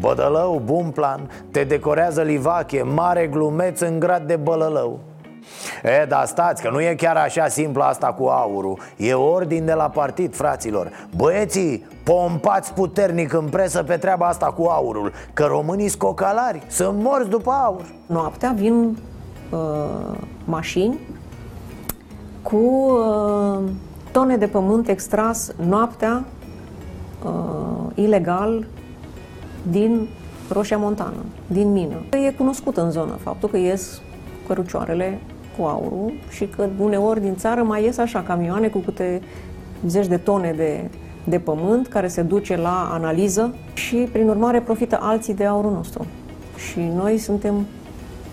[0.00, 4.98] Bădălău, bun plan, te decorează Livache, mare glumeț în grad de bălălău.
[5.82, 8.78] E, dar stați, că nu e chiar așa simplu asta cu aurul.
[8.96, 10.90] E ordin de la partid, fraților.
[11.16, 17.28] Băieții, pompați puternic în presă pe treaba asta cu aurul Că românii scocalari sunt morți
[17.28, 17.84] după aur.
[18.06, 18.96] Noaptea vin
[19.50, 19.58] uh,
[20.44, 20.98] mașini
[22.42, 23.70] cu uh,
[24.12, 26.24] tone de pământ extras noaptea
[27.24, 28.66] uh, ilegal
[29.70, 30.08] din
[30.50, 31.96] Roșia Montană, din mină.
[32.26, 34.00] E cunoscut în zonă faptul că ies
[34.46, 35.20] cărucioarele
[35.58, 39.20] cu aurul și că uneori din țară mai ies așa camioane cu câte
[39.86, 40.90] zeci de tone de,
[41.24, 46.06] de pământ care se duce la analiză și prin urmare profită alții de aurul nostru.
[46.70, 47.66] Și noi suntem,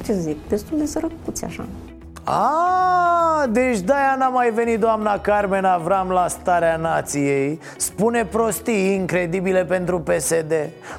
[0.03, 1.65] ce să zic, destul de sărăcuți așa.
[2.27, 7.59] A, deci de-aia n-a mai venit doamna Carmen Avram la starea nației.
[7.77, 10.53] Spune prostii incredibile pentru PSD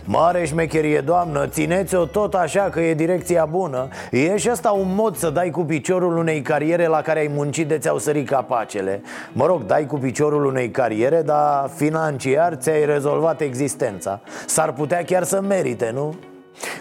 [0.05, 3.89] Mare șmecherie, doamnă, țineți-o tot așa că e direcția bună.
[4.11, 7.69] E și asta un mod să dai cu piciorul unei cariere la care ai muncit
[7.69, 9.03] de ți-au sărit capacele.
[9.33, 14.21] Mă rog, dai cu piciorul unei cariere, dar financiar ți-ai rezolvat existența.
[14.47, 16.15] S-ar putea chiar să merite, nu?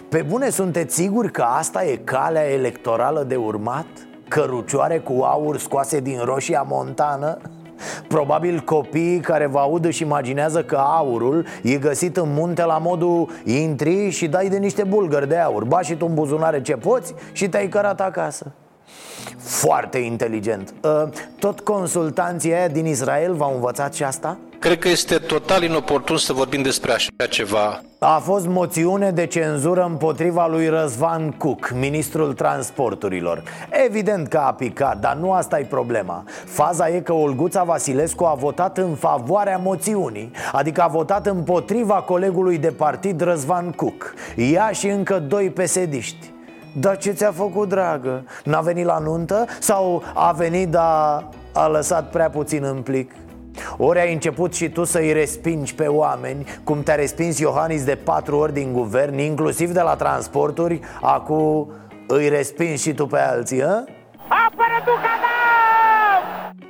[0.08, 3.86] Pe bune, sunteți siguri că asta e calea electorală de urmat?
[4.28, 7.38] Cărucioare cu aur scoase din roșia montană?
[8.08, 13.30] Probabil copiii care vă aud își imaginează că aurul e găsit în munte la modul
[13.44, 17.14] Intri și dai de niște bulgări de aur Ba și tu în buzunare ce poți
[17.32, 18.52] și te-ai cărat acasă
[19.38, 21.08] Foarte inteligent Uh,
[21.38, 24.36] Tot consultanții aia din Israel v-au învățat și asta?
[24.58, 27.80] Cred că este total inoportun să vorbim despre așa ceva.
[27.98, 33.42] A fost moțiune de cenzură împotriva lui Răzvan Cuc, ministrul transporturilor
[33.86, 38.34] Evident că a picat, dar nu asta e problema Faza e că Olguța Vasilescu a
[38.34, 44.86] votat în favoarea moțiunii Adică a votat împotriva colegului de partid Răzvan Cuc Ea și
[44.86, 46.34] încă doi pesediști
[46.78, 48.24] dar ce ți-a făcut, dragă?
[48.44, 49.44] N-a venit la nuntă?
[49.60, 53.10] Sau a venit, dar a lăsat prea puțin în plic?
[53.76, 58.36] Ori ai început și tu să-i respingi pe oameni Cum te-a respins Iohannis de patru
[58.36, 61.72] ori din guvern Inclusiv de la transporturi Acum
[62.06, 63.84] îi respingi și tu pe alții, hă?
[64.28, 64.76] Apără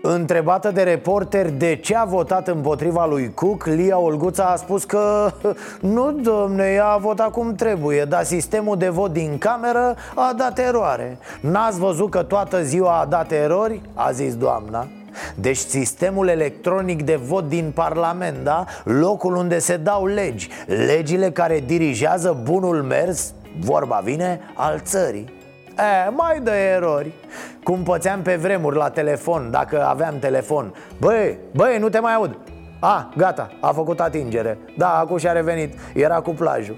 [0.09, 5.31] Întrebată de reporter de ce a votat împotriva lui Cook Lia Olguța a spus că
[5.81, 10.59] Nu, domne, ea a votat cum trebuie Dar sistemul de vot din cameră a dat
[10.59, 13.81] eroare N-ați văzut că toată ziua a dat erori?
[13.95, 14.87] A zis doamna
[15.35, 18.65] deci sistemul electronic de vot din Parlament, da?
[18.85, 20.49] Locul unde se dau legi.
[20.67, 25.35] Legile care dirigează bunul mers, vorba vine, al țării.
[25.79, 27.13] E, mai dă erori.
[27.63, 30.75] Cum pățeam pe vremuri la telefon, dacă aveam telefon.
[31.01, 32.39] Băi, băi, nu te mai aud.
[32.81, 34.59] A, gata, a făcut atingere.
[34.77, 36.77] Da, acum și-a revenit, era cu plajul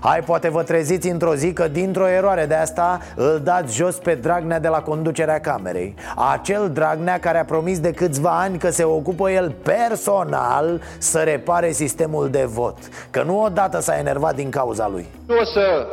[0.00, 4.14] Hai, poate vă treziți într-o zi că dintr-o eroare de asta Îl dați jos pe
[4.14, 5.94] Dragnea de la conducerea camerei.
[6.32, 11.70] Acel Dragnea care a promis de câțiva ani că se ocupă el personal Să repare
[11.70, 12.76] sistemul de vot.
[13.10, 15.06] Că nu odată s-a enervat din cauza lui.
[15.26, 15.86] Nu o să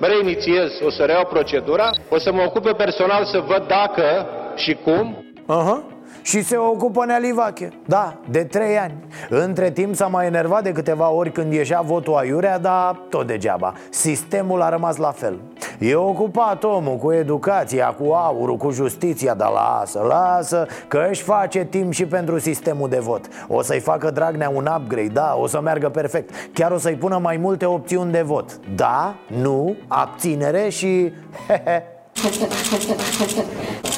[0.00, 1.90] reinițiez, o să reiau procedura.
[2.08, 5.24] O să mă ocupe personal să văd dacă și cum.
[5.46, 5.82] Aha.
[6.22, 8.94] Și se ocupă Nealivache Da, de trei ani.
[9.28, 13.72] Între timp s-a mai enervat de câteva ori când ieșea votul aiurea Dar tot degeaba.
[13.90, 15.40] Sistemul a rămas la fel.
[15.78, 21.64] E ocupat omul cu educația, cu aurul, cu justiția Dar lasă, lasă Că își face
[21.64, 23.28] timp și pentru sistemul de vot.
[23.48, 26.30] O să-i facă Dragnea un upgrade, da, o să meargă perfect.
[26.52, 28.60] Chiar o să-i pună mai multe opțiuni de vot.
[28.74, 31.12] Da, nu, abținere și...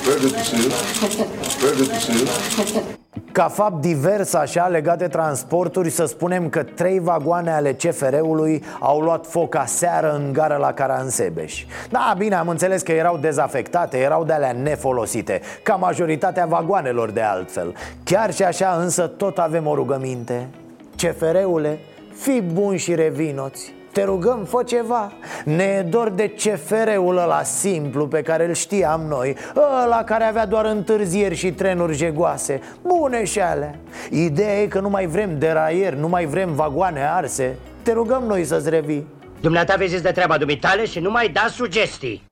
[0.09, 1.28] Hehe
[3.32, 9.00] ca fapt divers așa legat de transporturi Să spunem că trei vagoane ale CFR-ului Au
[9.00, 11.64] luat foc aseară în gară la Caransebeș.
[11.90, 17.20] Da, bine, am înțeles că erau dezafectate Erau de alea nefolosite Ca majoritatea vagoanelor de
[17.20, 17.74] altfel.
[18.04, 20.48] Chiar și așa însă tot avem o rugăminte.
[20.96, 21.78] CFR-ule,
[22.14, 25.12] fii bun și revinoți te rugăm, fă ceva.
[25.45, 29.36] Ne e dor de CFR-ul ăla simplu pe care îl știam noi
[29.84, 32.61] Ăla care avea doar întârzieri și trenuri jegoase.
[32.82, 33.74] Bune și alea.
[34.11, 37.57] Ideea e că nu mai vrem deraieri, nu mai vrem vagoane arse.
[37.82, 39.07] Te rugăm noi să-ți revii.
[39.41, 42.22] Dumneata vezi de treaba dumitale și nu mai da sugestii.
[42.22, 42.27] Uh,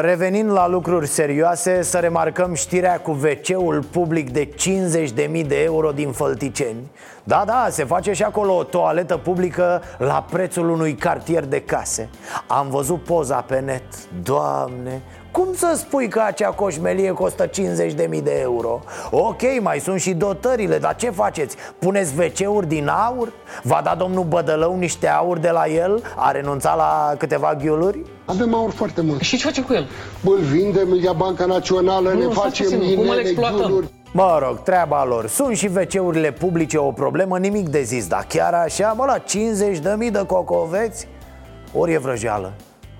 [0.00, 6.12] Revenind la lucruri serioase, să remarcăm știrea cu WC-ul public de 50.000 de euro din
[6.12, 6.90] Fălticeni.
[7.24, 12.08] Da, da, se face și acolo o toaletă publică la prețul unui cartier de case.
[12.46, 13.82] Am văzut poza pe net,
[14.22, 15.02] doamne,
[15.32, 18.80] cum să spui că acea coșmelie costă 50.000 de euro?
[19.10, 21.56] Ok, mai sunt și dotările, dar ce faceți?
[21.78, 23.32] Puneți WC-uri din aur?
[23.62, 26.02] Va da domnul Bădălău niște aur de la el?
[26.16, 28.02] A renunțat la câteva ghiuluri?
[28.24, 29.20] Avem aur foarte mult.
[29.20, 29.86] Și ce face cu el?
[30.24, 33.20] Îl vindem, îl ia Banca Națională, Nu, ne nu, stați facem puțin, cum îl inele,
[33.20, 33.58] exploatăm?
[33.60, 33.86] ghiuluri.
[34.12, 38.54] Mă rog, treaba lor Sunt și WC-urile publice o problemă, nimic de zis Dar chiar
[38.54, 41.08] așa, mă, la 50 de mii de cocoveți
[41.74, 42.52] Ori e vrăjeală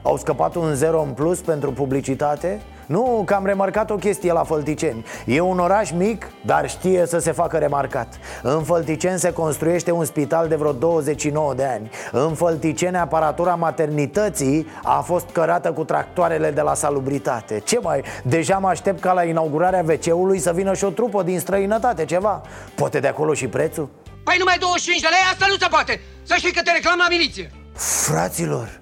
[0.03, 2.61] Au scăpat un zero în plus pentru publicitate?
[2.87, 5.05] Nu, că am remarcat o chestie la Fălticeni.
[5.27, 8.19] E un oraș mic, dar știe să se facă remarcat.
[8.43, 11.91] În Fălticeni se construiește un spital de vreo 29 de ani.
[12.13, 17.61] În Fălticeni aparatura maternității a fost cărată cu tractoarele de la salubritate.
[17.65, 21.39] Ce mai, deja mă aștept ca la inaugurarea WC-ului să vină și o trupă din
[21.39, 22.43] străinătate, ceva.
[22.75, 23.89] Poate de acolo și prețul?
[24.25, 26.01] Păi numai 25 de lei, asta nu se poate.
[26.23, 27.51] Să știi că te reclam la miliție.
[27.75, 28.82] Fraților,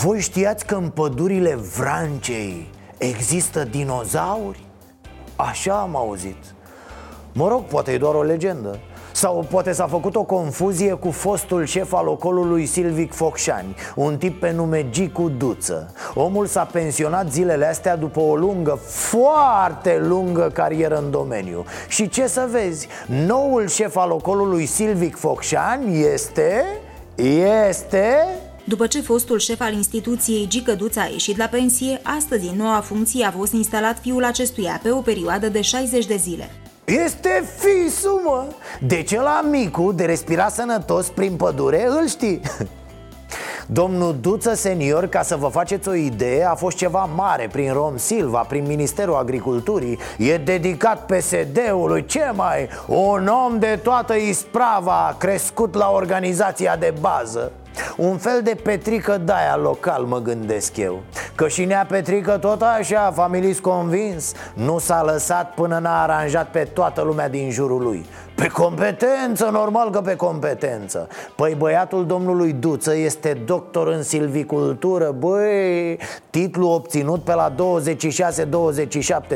[0.00, 4.66] voi știați că în pădurile Vrancei există dinozauri?
[5.36, 6.36] Așa am auzit.
[7.32, 8.78] Mă rog, poate e doar o legendă.
[9.12, 14.40] Sau poate s-a făcut o confuzie cu fostul șef al ocolului Silvic Focșani Un tip
[14.40, 15.94] pe nume Gicu Duță.
[16.14, 21.64] Omul s-a pensionat zilele astea după o lungă, foarte lungă carieră în domeniu.
[21.88, 26.64] Și ce să vezi, noul șef al ocolului Silvic Focșani este...
[27.68, 28.26] Este...
[28.64, 33.24] După ce fostul șef al instituției Gicăduț a ieșit la pensie, astăzi în noua funcție
[33.24, 36.50] a fost instalat fiul acestuia pe o perioadă de 60 de zile.
[36.84, 38.46] Este fisul, mă!
[38.80, 42.40] Deci ăla micu de respira sănătos prin pădure, îl știi?
[43.66, 47.96] Domnul Duță senior, ca să vă faceți o idee, a fost ceva mare prin Rom
[47.96, 49.98] Silva, prin Ministerul Agriculturii.
[50.18, 52.68] E dedicat PSD-ului, ce mai?
[52.86, 57.52] Un om de toată isprava, crescut la organizația de bază
[57.96, 61.02] un fel de Petrică Daia local, mă gândesc eu.
[61.34, 66.64] Că și Nea Petrică tot așa, familis convins Nu s-a lăsat până n-a aranjat pe
[66.72, 68.06] toată lumea din jurul lui.
[68.34, 71.08] Pe competență, normal că pe competență.
[71.36, 75.98] Păi băiatul domnului Duță este doctor în silvicultură Băi,
[76.30, 77.54] titlu obținut pe la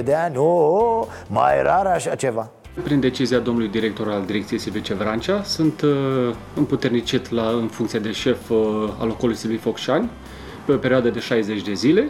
[0.01, 0.37] 26-27 de ani.
[0.37, 2.51] Oh, oh, mai rar așa ceva
[2.83, 8.11] Prin decizia domnului director al Direcției Silvice Vrancea, sunt uh, împuternicit la, în funcție de
[8.11, 8.59] șef uh,
[8.99, 10.11] al ocolului Silvic Focșani
[10.65, 12.09] pe o perioadă de 60 de zile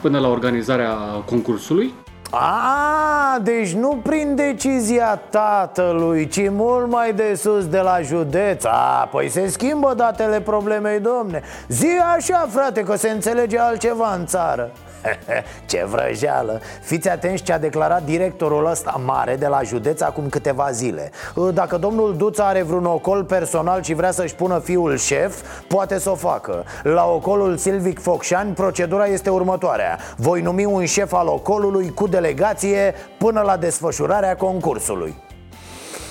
[0.00, 1.94] până la organizarea concursului.
[2.30, 8.64] A, deci nu prin decizia tatălui, ci mult mai de sus de la județ.
[8.64, 11.42] A, păi se schimbă datele problemei, domne.
[11.68, 14.70] Zi așa, frate, că se înțelege altceva în țară
[15.70, 16.60] Ce vrăjeală.
[16.80, 21.10] Fiți atenți ce a declarat directorul ăsta mare de la județ acum câteva zile.
[21.52, 26.10] Dacă domnul Duța are vreun ocol personal și vrea să-și pună fiul șef Poate să
[26.10, 26.64] o facă.
[26.82, 29.98] La ocolul Silvic Focșani procedura este următoarea.
[30.16, 35.14] Voi numi un șef al ocolului cu delegație până la desfășurarea concursului.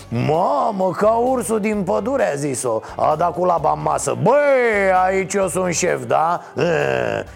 [0.09, 2.79] Mamă, ca ursul din pădure a zis-o.
[2.95, 4.17] A dat cu laba în masă.
[4.21, 6.41] Băi, aici eu sunt șef, da?
[6.57, 6.63] E,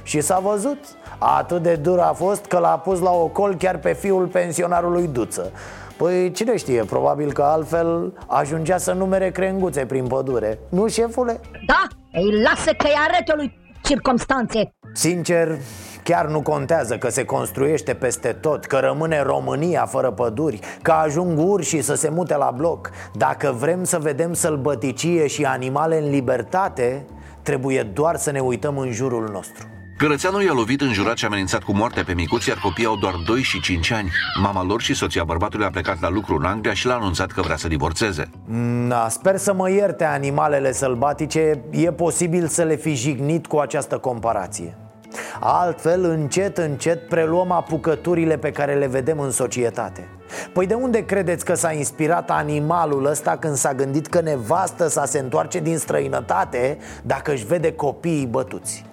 [0.04, 0.78] și s-a văzut
[1.20, 5.52] Atât de dur a fost că l-a pus la ocol chiar pe fiul pensionarului Duță.
[5.98, 10.60] Păi cine știe, probabil că altfel ajungea să numere crenguțe prin pădure.
[10.70, 11.40] Nu, șefule?
[11.66, 14.74] Da, îi lasă că-i arătă lui circumstanțe.
[14.94, 15.58] Sincer,
[16.04, 21.40] Chiar nu contează că se construiește peste tot Că rămâne România fără păduri Că ajung
[21.50, 22.90] urși să se mute la bloc.
[23.14, 27.06] Dacă vrem să vedem sălbăticie și animale în libertate
[27.42, 29.68] Trebuie doar să ne uităm în jurul nostru
[30.00, 33.42] Cărățeanul i-a lovit, înjurat și amenințat cu moartea pe micuți, iar copiii au doar 2
[33.42, 34.12] și 5 ani.
[34.42, 37.42] Mama lor și soția bărbatului a plecat la lucru în Anglia și l-a anunțat că
[37.42, 38.30] vrea să divorțeze.
[38.88, 43.98] Da, sper să mă ierte animalele sălbatice E posibil să le fi jignit cu această
[43.98, 44.78] comparație
[45.40, 50.08] Altfel, încet, încet preluăm apucăturile pe care le vedem în societate
[50.54, 55.06] Păi de unde credeți că s-a inspirat animalul ăsta când s-a gândit că nevastă sa
[55.06, 58.88] se întoarce din străinătate dacă își vede copiii bătuți?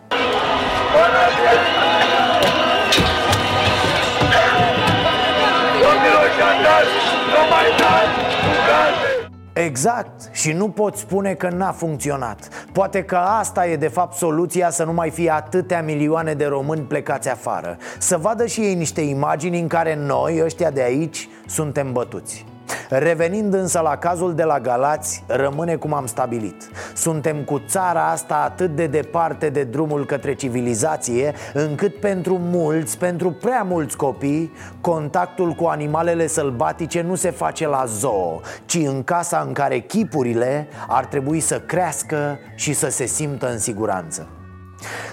[9.53, 12.49] Exact, și nu pot spune că n-a funcționat.
[12.73, 16.81] Poate că asta e de fapt soluția să nu mai fie atâtea milioane de români
[16.81, 17.77] plecați afară.
[17.99, 22.56] Să vadă și ei niște imagini în care noi, ăștia de aici, suntem bătuți
[22.89, 26.71] Revenind însă la cazul de la Galați, rămâne cum am stabilit.
[26.95, 33.31] Suntem cu țara asta atât de departe de drumul către civilizație Încât pentru mulți, pentru
[33.31, 39.45] prea mulți copii Contactul cu animalele sălbatice nu se face la zoo Ci în casa
[39.47, 44.27] în care chipurile ar trebui să crească și să se simtă în siguranță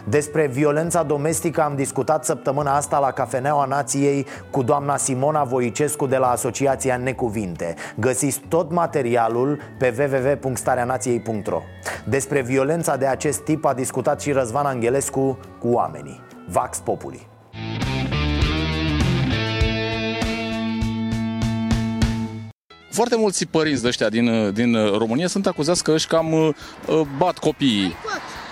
[0.04, 6.18] despre violența domestică am discutat săptămâna asta la Cafeneaua Nației cu doamna Simona Voicescu de
[6.18, 7.76] la Asociația Necuvinte.
[7.96, 11.62] Găsiți tot materialul pe www.stareanației.ro
[12.06, 16.22] Despre violența de acest tip a discutat și Răzvan Angelescu cu oamenii.
[16.48, 17.28] Vax Populi.
[22.94, 26.54] Foarte mulți părinți de ăștia din, din România sunt acuzați că își cam uh,
[27.18, 27.96] bat copiii.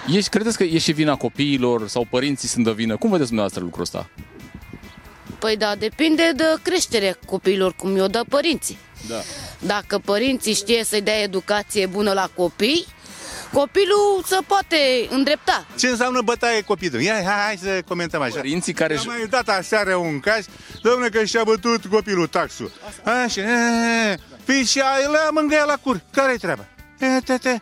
[0.07, 2.97] Ești, credeți că e și vina copiilor sau părinții sunt de vină?
[2.97, 4.09] Cum vedeți dumneavoastră lucrul ăsta?
[5.39, 8.77] Păi da, depinde de creșterea copiilor, cum i-o dă părinții.
[9.07, 9.21] Da.
[9.59, 12.85] Dacă părinții știe să-i dea educație bună la copii,
[13.53, 14.77] copilul se poate
[15.09, 15.65] îndrepta.
[15.77, 17.01] Ce înseamnă bătaie copilul?
[17.01, 18.35] Ia, hai, hai să comentăm așa.
[18.35, 18.97] Părinții care...
[18.97, 20.45] Am mai dat aseară un caz,
[20.81, 22.71] domnule că și-a bătut copilul taxul.
[23.03, 23.41] Așa,
[24.45, 24.77] păi și
[25.11, 26.01] l-a mângâiat la cur.
[26.11, 26.65] Care-i treaba?
[26.99, 27.57] E, te, te.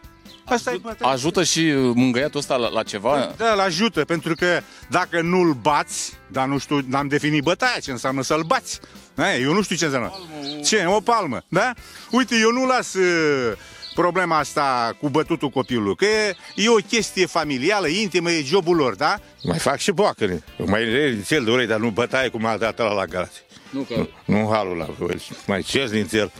[0.50, 3.34] Asta e Ajută și mângăiatul ăsta la, la ceva?
[3.38, 7.92] Da, îl ajută, pentru că dacă nu-l bați, dar nu știu, n-am definit bătaia, ce
[7.92, 8.80] înseamnă să-l bați.
[9.16, 10.08] Da, eu nu știu ce înseamnă.
[10.10, 10.86] Palmă, ce?
[10.86, 11.74] O palmă, da?
[12.12, 13.58] Uite, eu nu las uh,
[13.94, 18.96] problema asta cu bătutul copilului, că e, e o chestie familială, intimă, e jobul lor,
[18.96, 19.20] da?
[19.44, 20.44] Mai fac și boacări.
[20.66, 20.84] Mai
[21.28, 23.44] cel de urei, dar nu bătaie cum a dat la la galați.
[23.70, 23.96] Nu, că...
[23.96, 25.16] nu, nu halul ăla,
[25.48, 26.32] mai cer din țel.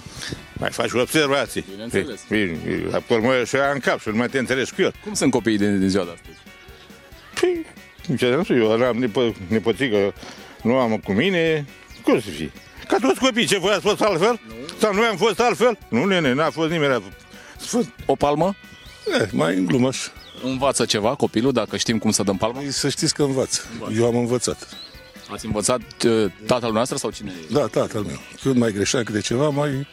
[0.54, 1.66] Mai faci observații.
[1.72, 2.22] Bineînțeles.
[2.92, 4.94] Apoi mă și în cap și nu mai te înțelegi cu el.
[5.04, 6.38] Cum sunt copiii din, din ziua de astăzi?
[7.40, 7.66] Păi,
[8.18, 10.14] ce nu știu, eu am nepă, nepățică,
[10.62, 11.66] nu am cu mine,
[12.04, 12.52] cum să fie?
[12.88, 14.40] Ca toți copiii, ce voi ați fost altfel?
[14.48, 14.54] Nu.
[14.80, 15.78] Sau noi am fost altfel?
[15.90, 17.04] Nu, nene, n-a fost nimeni.
[18.06, 18.56] O palmă?
[19.18, 19.90] Ne, mai în glumă
[20.44, 22.62] Învață ceva copilul, dacă știm cum să dăm palmă?
[22.70, 23.62] Să știți că învață.
[23.72, 23.94] învață.
[23.94, 24.68] Eu am învățat.
[25.32, 27.54] Ați învățat uh, tatăl noastră sau cine e?
[27.54, 28.20] Da, tatăl meu.
[28.42, 29.88] Când mai greșea câte ceva, mai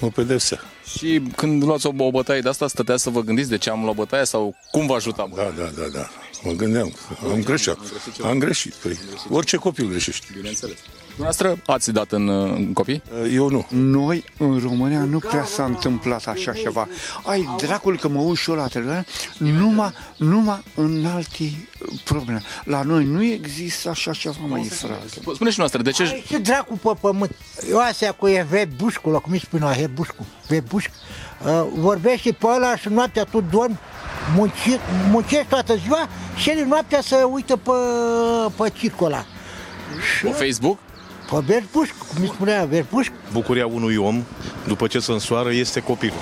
[0.00, 0.60] mă pedepsea.
[0.86, 3.82] Și când luați o, o bătaie de asta, stătea să vă gândiți de ce am
[3.82, 5.28] luat bătaia sau cum vă ajuta?
[5.34, 6.08] Da, da, da, da.
[6.42, 6.92] Mă gândeam.
[7.32, 7.76] Am greșit.
[8.24, 8.74] Am greșit.
[8.74, 8.98] Păi,
[9.30, 10.26] orice copil greșește.
[10.34, 10.76] Bineînțeles.
[11.16, 13.02] Dumneavoastră ați dat în, în copii?
[13.32, 13.66] Eu nu.
[13.70, 16.88] Noi, în România, nu prea s-a întâmplat așa ceva.
[17.24, 19.04] Ai dracul că mă uși la televizor,
[19.38, 21.68] numai, numai în alte
[22.04, 22.42] probleme.
[22.64, 25.34] La noi nu există așa ceva, mai frate.
[25.34, 26.02] Spune și noastră, de ce...
[26.02, 27.34] Ai ce dracu pe pământ.
[27.70, 30.26] Eu astea cu Eve Bușcu, la cum își spune, Eve Bușcu,
[30.76, 30.92] Eve Bușcu,
[31.44, 33.78] uh, vorbește pe ăla și noaptea tu dormi
[34.34, 34.78] munci,
[35.10, 37.70] muncești toată ziua și el noaptea să uită pe,
[38.56, 39.24] pe circul ăla.
[40.22, 40.78] Pe Facebook?
[41.30, 43.12] Pe Verpușc, cum îi spunea, Verpușc.
[43.32, 44.22] Bucuria unui om,
[44.66, 46.18] după ce se însoară, este copilul.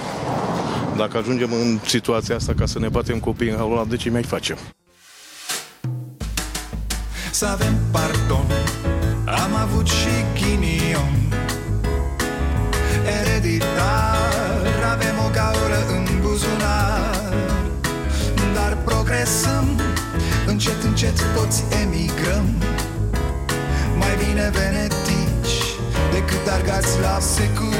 [0.96, 4.22] Dacă ajungem în situația asta ca să ne batem copiii în halul de ce mai
[4.22, 4.58] facem?
[7.34, 8.46] să avem pardon
[9.26, 11.12] Am avut și ghinion
[13.20, 14.23] Ereditar,
[15.44, 17.32] avem o gaură în buzunar.
[18.54, 19.80] Dar progresăm,
[20.46, 22.46] încet, încet toți emigrăm.
[23.98, 25.56] Mai bine venetici
[26.12, 27.74] decât argați la secund